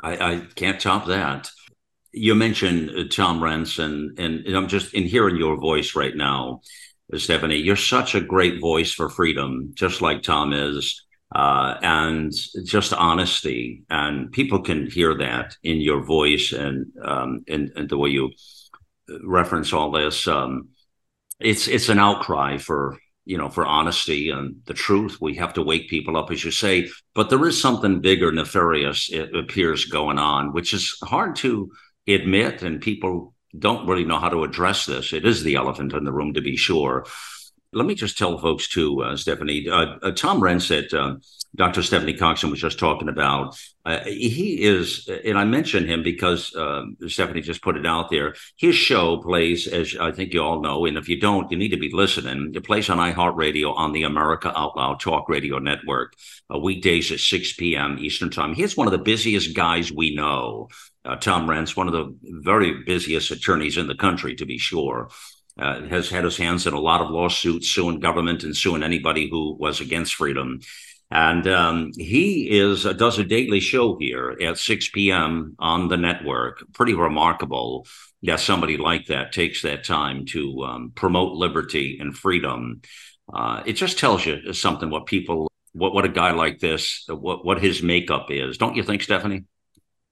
[0.01, 1.49] I, I can't top that.
[2.11, 6.61] You mentioned uh, Tom Renz, and, and I'm just in hearing your voice right now
[7.15, 7.57] Stephanie.
[7.57, 11.01] You're such a great voice for freedom, just like Tom is.
[11.35, 12.31] Uh, and
[12.63, 17.97] just honesty, and people can hear that in your voice and um, and, and the
[17.97, 18.29] way you
[19.23, 20.27] reference all this.
[20.27, 20.69] Um,
[21.39, 25.17] it's it's an outcry for you know for honesty and the truth.
[25.19, 26.89] We have to wake people up, as you say.
[27.15, 31.71] But there is something bigger, nefarious, it appears going on, which is hard to
[32.07, 35.13] admit, and people don't really know how to address this.
[35.13, 37.05] It is the elephant in the room, to be sure.
[37.73, 39.67] Let me just tell folks too, uh, Stephanie.
[39.69, 41.17] Uh, uh, Tom Renset, uh,
[41.55, 41.83] Dr.
[41.83, 43.57] Stephanie Coxon was just talking about.
[43.85, 48.35] Uh, he is, and I mention him because um, Stephanie just put it out there.
[48.57, 51.69] His show plays, as I think you all know, and if you don't, you need
[51.69, 52.51] to be listening.
[52.55, 56.13] It plays on iHeartRadio on the America Out Loud Talk Radio Network,
[56.53, 57.97] uh, weekdays at 6 p.m.
[57.99, 58.53] Eastern Time.
[58.53, 60.69] He's one of the busiest guys we know
[61.05, 65.09] uh, Tom Renz, one of the very busiest attorneys in the country, to be sure,
[65.59, 69.29] uh, has had his hands in a lot of lawsuits suing government and suing anybody
[69.29, 70.59] who was against freedom.
[71.11, 75.55] And um, he is uh, does a daily show here at 6 p.m.
[75.59, 76.63] on the network.
[76.73, 77.85] Pretty remarkable
[78.23, 82.81] that somebody like that takes that time to um, promote liberty and freedom.
[83.31, 87.45] Uh, it just tells you something what people, what what a guy like this, what
[87.45, 89.43] what his makeup is, don't you think, Stephanie?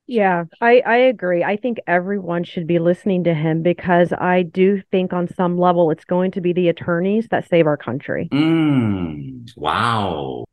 [0.07, 1.43] Yeah, I, I agree.
[1.43, 5.89] I think everyone should be listening to him because I do think on some level
[5.91, 8.27] it's going to be the attorneys that save our country.
[8.31, 10.43] Mm, wow.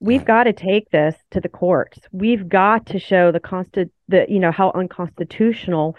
[0.00, 1.98] We've got to take this to the courts.
[2.12, 5.96] We've got to show the constant the you know how unconstitutional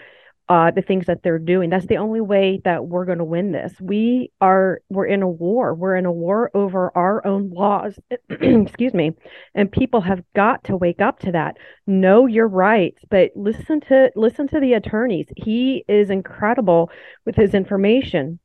[0.50, 1.70] uh, the things that they're doing.
[1.70, 3.72] That's the only way that we're going to win this.
[3.80, 5.72] We are we're in a war.
[5.74, 8.00] We're in a war over our own laws.
[8.30, 9.12] Excuse me.
[9.54, 11.56] And people have got to wake up to that.
[11.86, 15.28] Know your rights, but listen to listen to the attorneys.
[15.36, 16.90] He is incredible
[17.24, 18.40] with his information.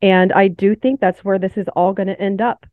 [0.00, 2.64] And I do think that's where this is all going to end up.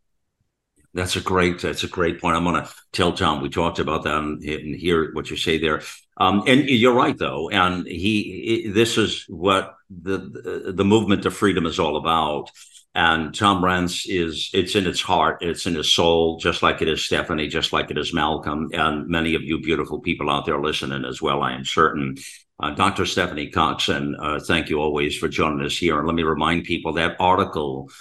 [0.93, 1.59] That's a great.
[1.59, 2.37] That's a great point.
[2.37, 5.57] I'm going to tell Tom we talked about that and, and hear what you say
[5.57, 5.81] there.
[6.19, 7.49] Um, and you're right, though.
[7.49, 12.51] And he, this is what the the movement of freedom is all about.
[12.95, 16.87] And Tom Renz is it's in its heart, it's in his soul, just like it
[16.87, 20.59] is Stephanie, just like it is Malcolm, and many of you beautiful people out there
[20.59, 21.43] listening as well.
[21.43, 22.17] I am certain.
[22.59, 23.05] Uh, Dr.
[23.05, 25.99] Stephanie Coxon, uh, thank you always for joining us here.
[25.99, 27.91] And let me remind people that article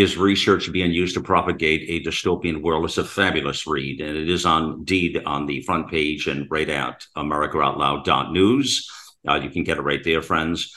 [0.00, 2.84] is research being used to propagate a dystopian world?
[2.84, 6.68] It's a fabulous read, and it is on Deed on the front page and right
[6.68, 8.90] at AmericaOutloud.news.
[9.28, 10.72] Uh, you can get it right there, friends.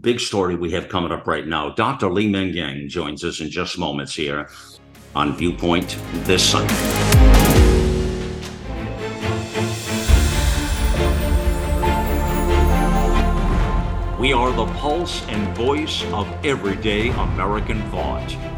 [0.00, 1.70] Big story we have coming up right now.
[1.70, 2.10] Dr.
[2.10, 4.50] Li-Meng Yan joins us in just moments here
[5.14, 5.96] on Viewpoint
[6.26, 6.74] this Sunday.
[14.18, 18.57] We are the pulse and voice of everyday American thought.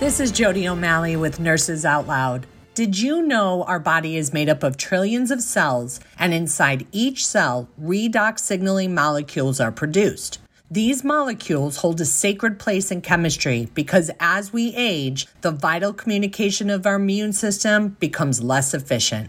[0.00, 2.46] This is Jody O'Malley with Nurses Out Loud.
[2.74, 7.26] Did you know our body is made up of trillions of cells, and inside each
[7.26, 10.38] cell, redox signaling molecules are produced?
[10.70, 16.70] These molecules hold a sacred place in chemistry because as we age, the vital communication
[16.70, 19.28] of our immune system becomes less efficient.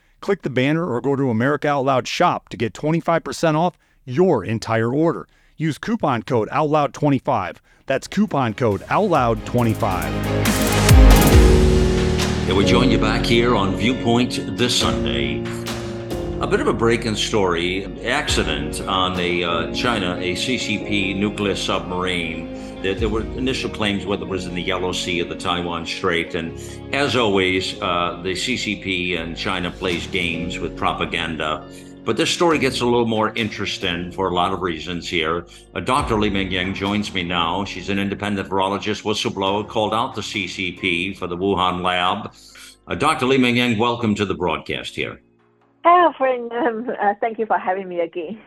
[0.21, 4.45] Click the banner or go to America Out Loud shop to get 25% off your
[4.45, 5.27] entire order.
[5.57, 7.57] Use coupon code OUTLOUD25.
[7.87, 10.03] That's coupon code OUTLOUD25.
[12.47, 15.43] And we join you back here on Viewpoint this Sunday.
[16.39, 22.50] A bit of a break-in story: accident on a uh, China, a CCP nuclear submarine.
[22.81, 25.85] There, there, were initial claims whether it was in the Yellow Sea or the Taiwan
[25.85, 26.59] Strait, and
[26.95, 31.69] as always, uh, the CCP and China plays games with propaganda.
[32.03, 35.45] But this story gets a little more interesting for a lot of reasons here.
[35.75, 36.19] Uh, Dr.
[36.19, 37.63] Li-Meng Yan joins me now.
[37.65, 42.33] She's an independent virologist whistleblower called out the CCP for the Wuhan lab.
[42.87, 43.27] Uh, Dr.
[43.27, 45.21] Li-Meng Yan, welcome to the broadcast here.
[45.83, 46.51] Hello, friend.
[46.51, 46.87] Um,
[47.21, 48.41] thank you for having me again.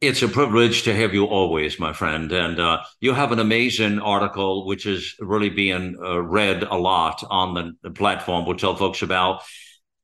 [0.00, 2.30] It's a privilege to have you always, my friend.
[2.30, 7.24] And uh, you have an amazing article, which is really being uh, read a lot
[7.28, 8.46] on the, platform.
[8.46, 9.42] We'll tell folks about.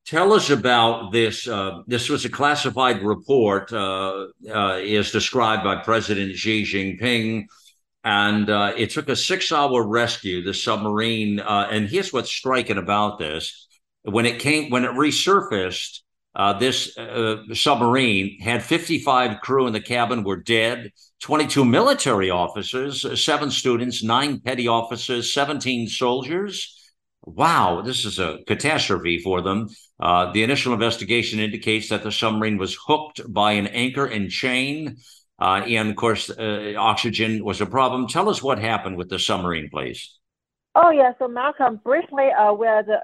[0.04, 1.46] Tell us about this.
[1.46, 7.44] Uh, this was a classified report, uh, uh, is described by President Xi Jinping.
[8.02, 11.38] And it took a six hour rescue, the submarine.
[11.38, 13.68] and here's what's striking about this
[14.02, 16.00] when it came, when it resurfaced,
[16.36, 23.22] uh, this uh, submarine had 55 crew in the cabin were dead, 22 military officers,
[23.22, 26.80] seven students, nine petty officers, 17 soldiers.
[27.22, 29.68] Wow, this is a catastrophe for them.
[30.00, 34.96] Uh, the initial investigation indicates that the submarine was hooked by an anchor and chain.
[35.38, 38.06] Uh, and of course, uh, oxygen was a problem.
[38.08, 40.18] Tell us what happened with the submarine, please.
[40.74, 41.12] Oh, yeah.
[41.18, 42.98] So, Malcolm, briefly, uh, where the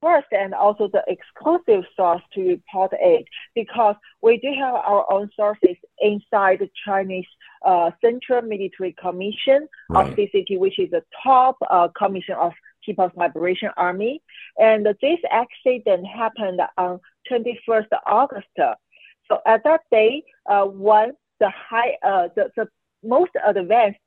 [0.00, 3.24] first and also the exclusive source to report it
[3.54, 7.26] because we do have our own sources inside the Chinese
[7.64, 10.08] uh, Central Military Commission right.
[10.08, 12.52] of CCP, which is the top uh, commission of
[12.84, 14.22] People's Liberation Army.
[14.58, 18.46] And this accident happened on 21st August.
[18.56, 22.68] So at that day, uh, when the high, uh, the, the
[23.02, 23.98] most advanced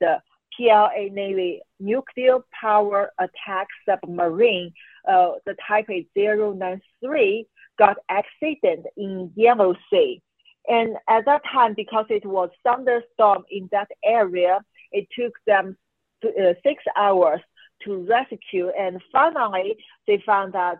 [0.58, 4.74] PLA Navy nuclear power attack submarine
[5.08, 7.48] uh, the Type 093
[7.78, 10.22] got accident in Yellow Sea.
[10.68, 14.60] And at that time, because it was thunderstorm in that area,
[14.92, 15.76] it took them
[16.22, 17.42] to, uh, six hours
[17.84, 18.70] to rescue.
[18.78, 19.76] And finally,
[20.08, 20.78] they found that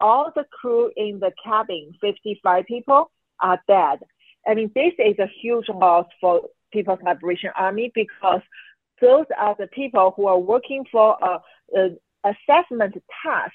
[0.00, 3.10] all the crew in the cabin, 55 people,
[3.40, 4.00] are dead.
[4.46, 6.42] I mean, this is a huge loss for
[6.72, 8.40] People's Liberation Army because
[9.02, 11.88] those are the people who are working for a, a
[12.24, 13.52] assessment task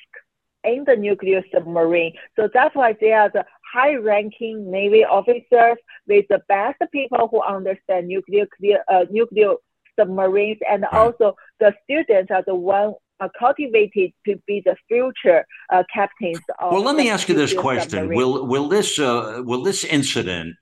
[0.64, 2.14] in the nuclear submarine.
[2.36, 5.78] So that's why they are the high ranking Navy officers
[6.08, 8.46] with the best people who understand nuclear,
[8.92, 9.54] uh, nuclear
[9.98, 10.60] submarines.
[10.70, 16.40] And also the students are the one are cultivated to be the future uh, captains.
[16.62, 20.56] well, let me ask you this question: Will will this uh, will this incident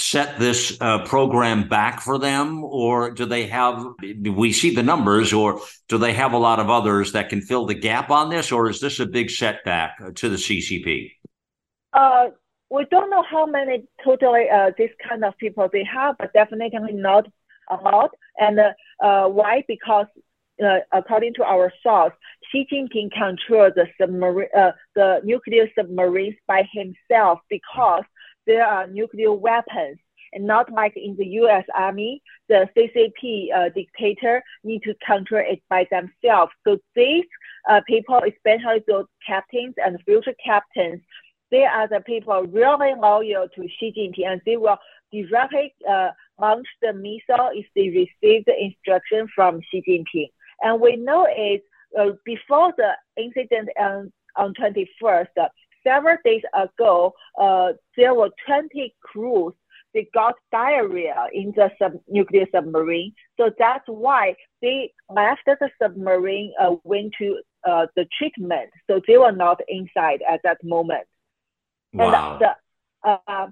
[0.00, 3.84] set this uh, program back for them, or do they have?
[4.22, 7.66] We see the numbers, or do they have a lot of others that can fill
[7.66, 11.12] the gap on this, or is this a big setback to the CCP?
[11.92, 12.28] Uh,
[12.70, 16.92] we don't know how many totally uh, this kind of people they have, but definitely
[16.92, 17.26] not
[17.68, 18.10] a lot.
[18.38, 19.64] And uh, why?
[19.66, 20.06] Because
[20.64, 22.12] uh, according to our source,
[22.50, 28.04] Xi Jinping controls the submarine, uh, the nuclear submarines by himself because
[28.46, 29.98] there are nuclear weapons.
[30.32, 31.64] And not like in the U.S.
[31.74, 36.52] Army, the CCP uh, dictator need to control it by themselves.
[36.64, 37.24] So these
[37.68, 41.02] uh, people, especially those captains and future captains,
[41.50, 44.78] they are the people really loyal to Xi Jinping, and they will
[45.12, 46.10] directly uh,
[46.40, 50.30] launch the missile if they receive the instruction from Xi Jinping.
[50.62, 51.62] And we know it
[51.98, 55.48] uh, before the incident on, on 21st, uh,
[55.86, 59.54] several days ago, uh, there were 20 crews
[59.94, 63.12] they got diarrhea in the sub- nuclear submarine.
[63.38, 68.70] So that's why they left the submarine, uh, went to uh, the treatment.
[68.88, 71.06] So they were not inside at that moment.
[71.92, 72.32] Wow.
[72.32, 73.46] And the, uh,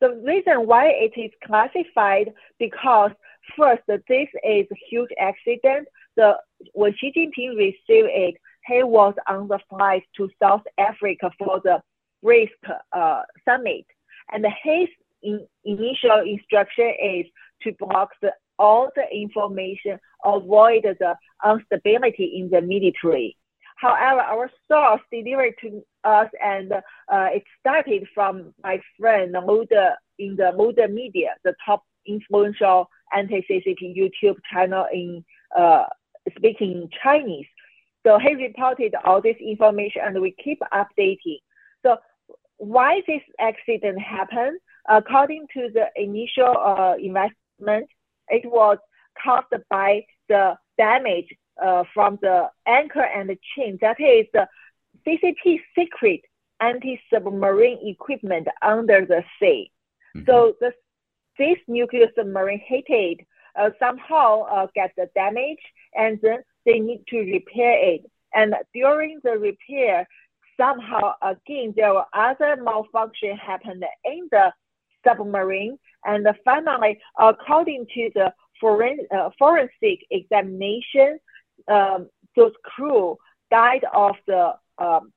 [0.00, 3.12] the reason why it is classified because
[3.56, 5.88] first, this is a huge accident.
[6.16, 6.34] The,
[6.74, 8.34] when Xi Jinping received it,
[8.66, 11.82] he was on the flight to South Africa for the
[12.24, 12.50] BRICS
[12.92, 13.86] uh, summit.
[14.32, 14.88] And his
[15.22, 17.26] in, initial instruction is
[17.62, 23.36] to block the, all the information, avoid the instability in the military.
[23.76, 30.36] However, our source delivered to us, and uh, it started from my friend Moda in
[30.36, 35.24] the Moda Media, the top influential anti-CCP YouTube channel in
[35.58, 35.84] uh,
[36.36, 37.46] speaking Chinese.
[38.04, 41.38] So he reported all this information, and we keep updating.
[41.84, 41.96] So
[42.56, 44.58] why this accident happened?
[44.88, 47.88] According to the initial uh, investment,
[48.28, 48.78] it was
[49.22, 51.28] caused by the damage
[51.62, 53.78] uh, from the anchor and the chain.
[53.80, 54.48] That is the
[55.06, 56.20] CCP secret
[56.60, 59.70] anti-submarine equipment under the sea.
[60.16, 60.26] Mm-hmm.
[60.26, 60.72] So the,
[61.38, 63.26] this nuclear submarine hit it,
[63.58, 65.58] uh, somehow uh, get the damage,
[65.94, 68.10] and then they need to repair it.
[68.34, 70.06] And during the repair,
[70.58, 74.52] somehow again there were other malfunction happened in the
[75.06, 75.78] submarine.
[76.04, 78.32] And finally, according to the
[78.62, 81.18] foren- uh, forensic examination,
[81.68, 83.18] um, those crew
[83.50, 85.12] died of the um,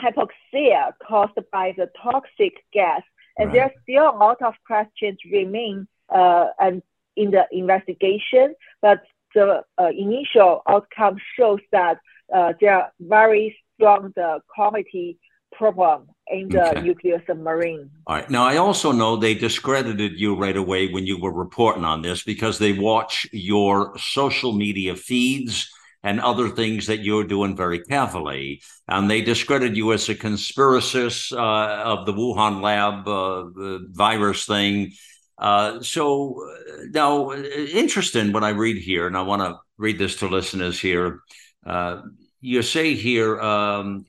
[0.00, 3.02] hypoxia caused by the toxic gas.
[3.36, 3.54] And right.
[3.54, 6.82] there's still a lot of questions remain uh, and
[7.16, 9.02] in the investigation, but
[9.34, 11.98] the uh, initial outcome shows that
[12.34, 15.18] uh, there are very strong the quality
[15.52, 16.80] problem in the okay.
[16.80, 17.90] nuclear submarine.
[18.06, 18.30] All right.
[18.30, 22.22] Now, I also know they discredited you right away when you were reporting on this
[22.22, 25.70] because they watch your social media feeds
[26.02, 28.62] and other things that you're doing very carefully.
[28.88, 34.44] And they discredit you as a conspiracist uh, of the Wuhan lab uh, the virus
[34.44, 34.92] thing.
[35.36, 40.16] Uh, so uh, now, interesting what I read here, and I want to read this
[40.16, 41.20] to listeners here.
[41.66, 42.02] Uh,
[42.40, 44.06] you say here, um,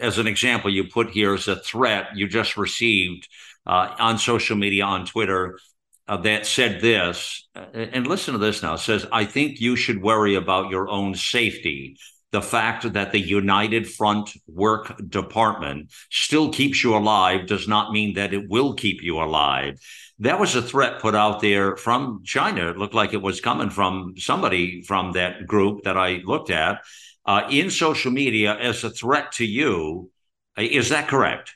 [0.00, 3.28] as an example, you put here as a threat you just received
[3.66, 5.58] uh, on social media, on Twitter,
[6.06, 8.76] uh, that said this, uh, and listen to this now.
[8.76, 11.96] Says, I think you should worry about your own safety.
[12.30, 18.14] The fact that the United Front Work Department still keeps you alive does not mean
[18.14, 19.78] that it will keep you alive.
[20.20, 22.70] That was a threat put out there from China.
[22.70, 26.84] It looked like it was coming from somebody from that group that I looked at
[27.26, 30.10] uh, in social media as a threat to you.
[30.56, 31.54] Is that correct?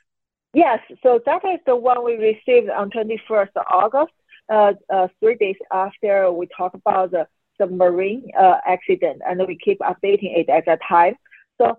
[0.54, 0.80] Yes.
[1.02, 4.12] So that is the one we received on 21st August,
[4.48, 7.28] uh, uh, three days after we talked about the
[7.58, 11.14] submarine uh, accident, and we keep updating it at that time.
[11.60, 11.78] So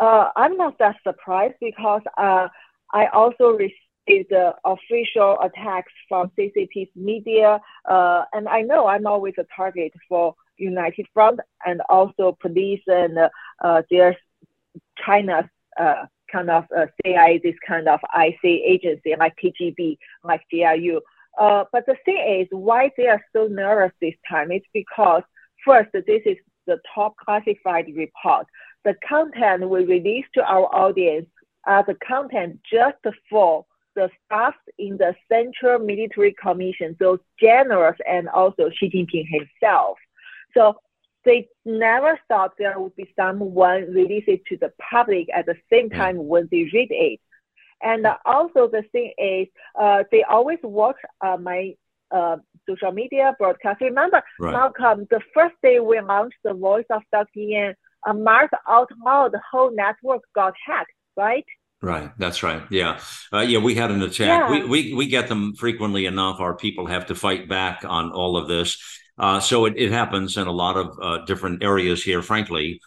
[0.00, 2.48] uh, I'm not that surprised because uh,
[2.92, 3.74] I also received
[4.06, 11.06] the official attacks from CCP's media, and I know I'm always a target for United
[11.12, 13.18] Front and also police and
[13.62, 14.16] uh, there's
[15.04, 15.44] China's
[15.78, 21.00] uh, kind of uh, CIA, this kind of IC agency like KGB, like GRU.
[21.38, 25.22] Uh, but the thing is, why they are so nervous this time is because
[25.64, 26.36] first, this is
[26.66, 28.46] the top classified report.
[28.84, 31.28] The content we release to our audience
[31.66, 32.96] are the content just
[33.28, 33.66] for
[33.96, 39.98] the staff in the Central Military Commission, those generals and also Xi Jinping himself.
[40.54, 40.76] So
[41.24, 45.90] they never thought there would be someone release it to the public at the same
[45.90, 47.20] time when they read it.
[47.82, 51.74] And also the thing is, uh, they always watch uh, my
[52.10, 52.36] uh,
[52.68, 53.80] social media broadcast.
[53.80, 54.52] Remember, right.
[54.52, 57.40] Malcolm, the first day we launched the Voice of Dr.
[57.40, 57.74] Yan,
[58.06, 61.44] a month out loud, the whole network got hacked, right?
[61.82, 62.62] Right, that's right.
[62.70, 62.98] Yeah,
[63.32, 63.58] uh, yeah.
[63.58, 64.48] We had an attack.
[64.48, 64.50] Yeah.
[64.50, 66.40] We, we we get them frequently enough.
[66.40, 68.78] Our people have to fight back on all of this.
[69.18, 72.22] Uh, so it, it happens in a lot of uh, different areas here.
[72.22, 72.80] Frankly,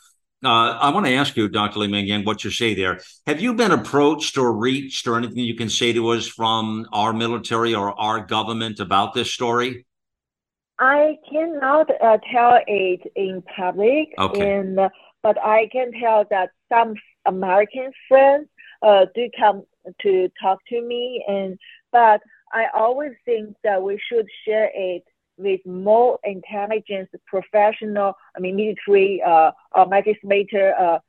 [0.43, 1.79] uh, I want to ask you, Dr.
[1.79, 2.99] Li-Meng Yan, what you say there.
[3.27, 7.13] Have you been approached or reached or anything you can say to us from our
[7.13, 9.85] military or our government about this story?
[10.79, 14.59] I cannot uh, tell it in public, okay.
[14.59, 14.79] and,
[15.21, 18.47] but I can tell that some American friends
[18.81, 19.63] uh, do come
[20.01, 21.57] to talk to me, and
[21.91, 22.21] but
[22.51, 25.03] I always think that we should share it
[25.37, 30.99] with more intelligence professional, I mean military uh, or legislator uh,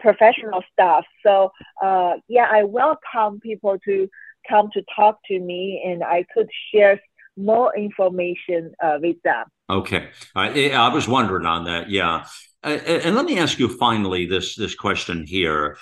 [0.00, 1.04] professional staff.
[1.24, 1.50] So
[1.82, 4.08] uh, yeah, I welcome people to
[4.48, 7.00] come to talk to me, and I could share
[7.36, 9.46] more information uh, with them.
[9.70, 11.88] Okay, I, I was wondering on that.
[11.90, 12.26] Yeah,
[12.62, 15.78] and let me ask you finally this this question here.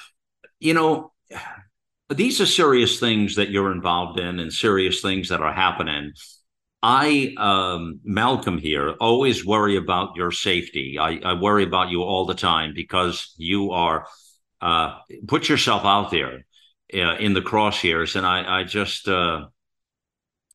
[0.60, 1.12] You know,
[2.08, 6.12] these are serious things that you're involved in, and serious things that are happening.
[6.82, 10.98] I, um, Malcolm here, always worry about your safety.
[10.98, 14.06] I, I, worry about you all the time because you are
[14.62, 16.46] uh, put yourself out there
[16.94, 19.46] uh, in the crosshairs, and I, I just, uh,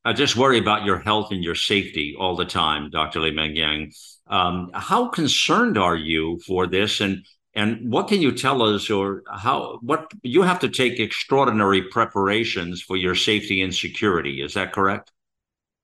[0.03, 3.19] I just worry about your health and your safety all the time, Dr.
[3.19, 3.91] Li-Meng Yan.
[4.27, 7.25] Um, how concerned are you for this, and
[7.55, 12.81] and what can you tell us, or how what you have to take extraordinary preparations
[12.81, 14.41] for your safety and security?
[14.41, 15.11] Is that correct?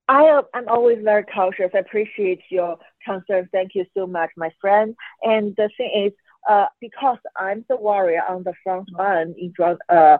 [0.08, 1.72] I am always very cautious.
[1.74, 3.48] I appreciate your concern.
[3.54, 4.94] Thank you so much, my friend.
[5.24, 6.12] And the thing is,
[6.50, 10.18] uh, because I'm the warrior on the front line in front, uh,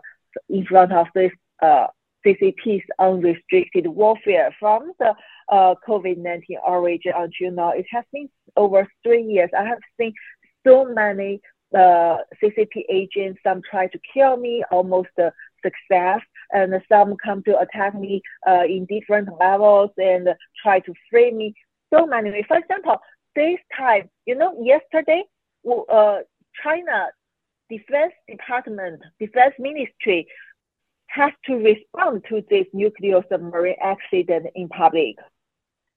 [0.48, 1.88] in front of this uh,
[2.24, 5.14] CCP's unrestricted warfare from the
[5.50, 9.50] uh, COVID-19 origin until now, it has been over three years.
[9.58, 10.14] I have seen
[10.66, 11.40] so many
[11.74, 15.08] uh, CCP agents, some try to kill me, almost
[15.62, 16.20] success
[16.52, 20.28] and some come to attack me uh, in different levels and
[20.62, 21.54] try to free me.
[21.92, 22.44] So many.
[22.46, 22.98] For example,
[23.34, 25.24] this time, you know, yesterday,
[25.66, 26.18] uh,
[26.62, 27.08] China
[27.70, 30.26] Defense Department, Defense Ministry
[31.08, 35.16] has to respond to this nuclear submarine accident in public.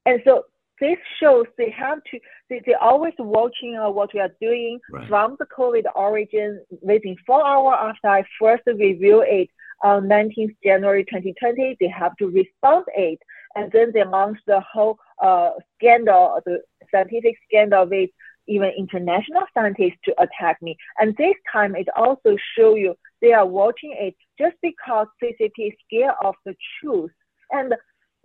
[0.05, 0.43] And so
[0.79, 2.19] this shows they have to,
[2.49, 5.07] they, they're always watching uh, what we are doing right.
[5.07, 9.49] from the COVID origin within four hours after I first review it
[9.83, 13.19] on 19th January 2020, they have to respond it.
[13.55, 16.61] And then they launched the whole uh, scandal, the
[16.91, 18.09] scientific scandal with
[18.47, 20.77] even international scientists to attack me.
[20.99, 25.73] And this time it also show you they are watching it just because CCP is
[25.87, 27.11] scared of the truth.
[27.51, 27.73] And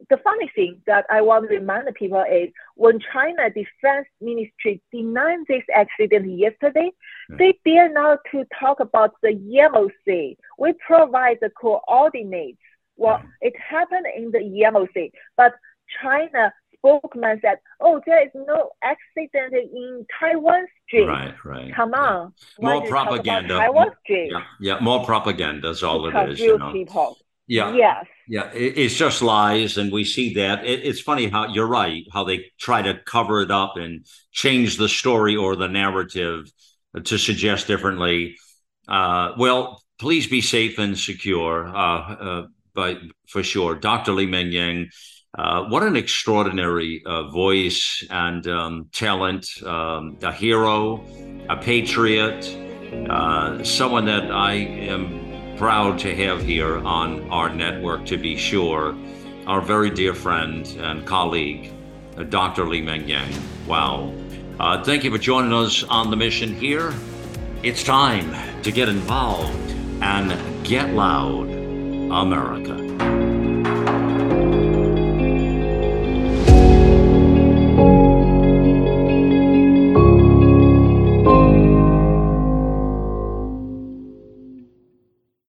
[0.08, 4.80] the funny thing that I want to remind the people is when China Defense Ministry
[4.92, 6.90] denied this accident yesterday,
[7.28, 7.36] yeah.
[7.36, 10.36] they dare not to talk about the Yellow Sea.
[10.58, 12.58] We provide the coordinates.
[12.96, 13.48] Well, yeah.
[13.48, 15.54] it happened in the Yellow Sea, but
[16.02, 21.74] China spokesman said, "Oh, there is no accident in Taiwan Strait." Right, right.
[21.74, 22.68] Come on, yeah.
[22.68, 23.58] more propaganda.
[23.58, 24.30] Taiwan Strait.
[24.32, 26.40] Yeah, yeah, more propaganda is all it is.
[26.40, 26.72] You know.
[26.72, 27.18] people.
[27.50, 27.74] Yeah.
[27.74, 28.06] Yes.
[28.28, 28.48] Yeah.
[28.54, 29.76] It's just lies.
[29.76, 30.64] And we see that.
[30.64, 34.88] It's funny how you're right, how they try to cover it up and change the
[34.88, 36.48] story or the narrative
[37.04, 38.36] to suggest differently.
[38.86, 43.74] Uh, well, please be safe and secure, uh, uh, but for sure.
[43.74, 44.12] Dr.
[44.12, 44.88] Li-Meng Yan,
[45.36, 51.04] uh, what an extraordinary uh, voice and um, talent, um, a hero,
[51.48, 52.46] a patriot,
[53.10, 55.19] uh, someone that I am
[55.60, 58.96] proud to have here on our network, to be sure,
[59.46, 61.70] our very dear friend and colleague,
[62.16, 62.66] uh, Dr.
[62.66, 63.30] Li-Meng Yan.
[63.66, 64.10] Wow.
[64.58, 66.94] Uh, thank you for joining us on the mission here.
[67.62, 73.19] It's time to get involved and get loud, America.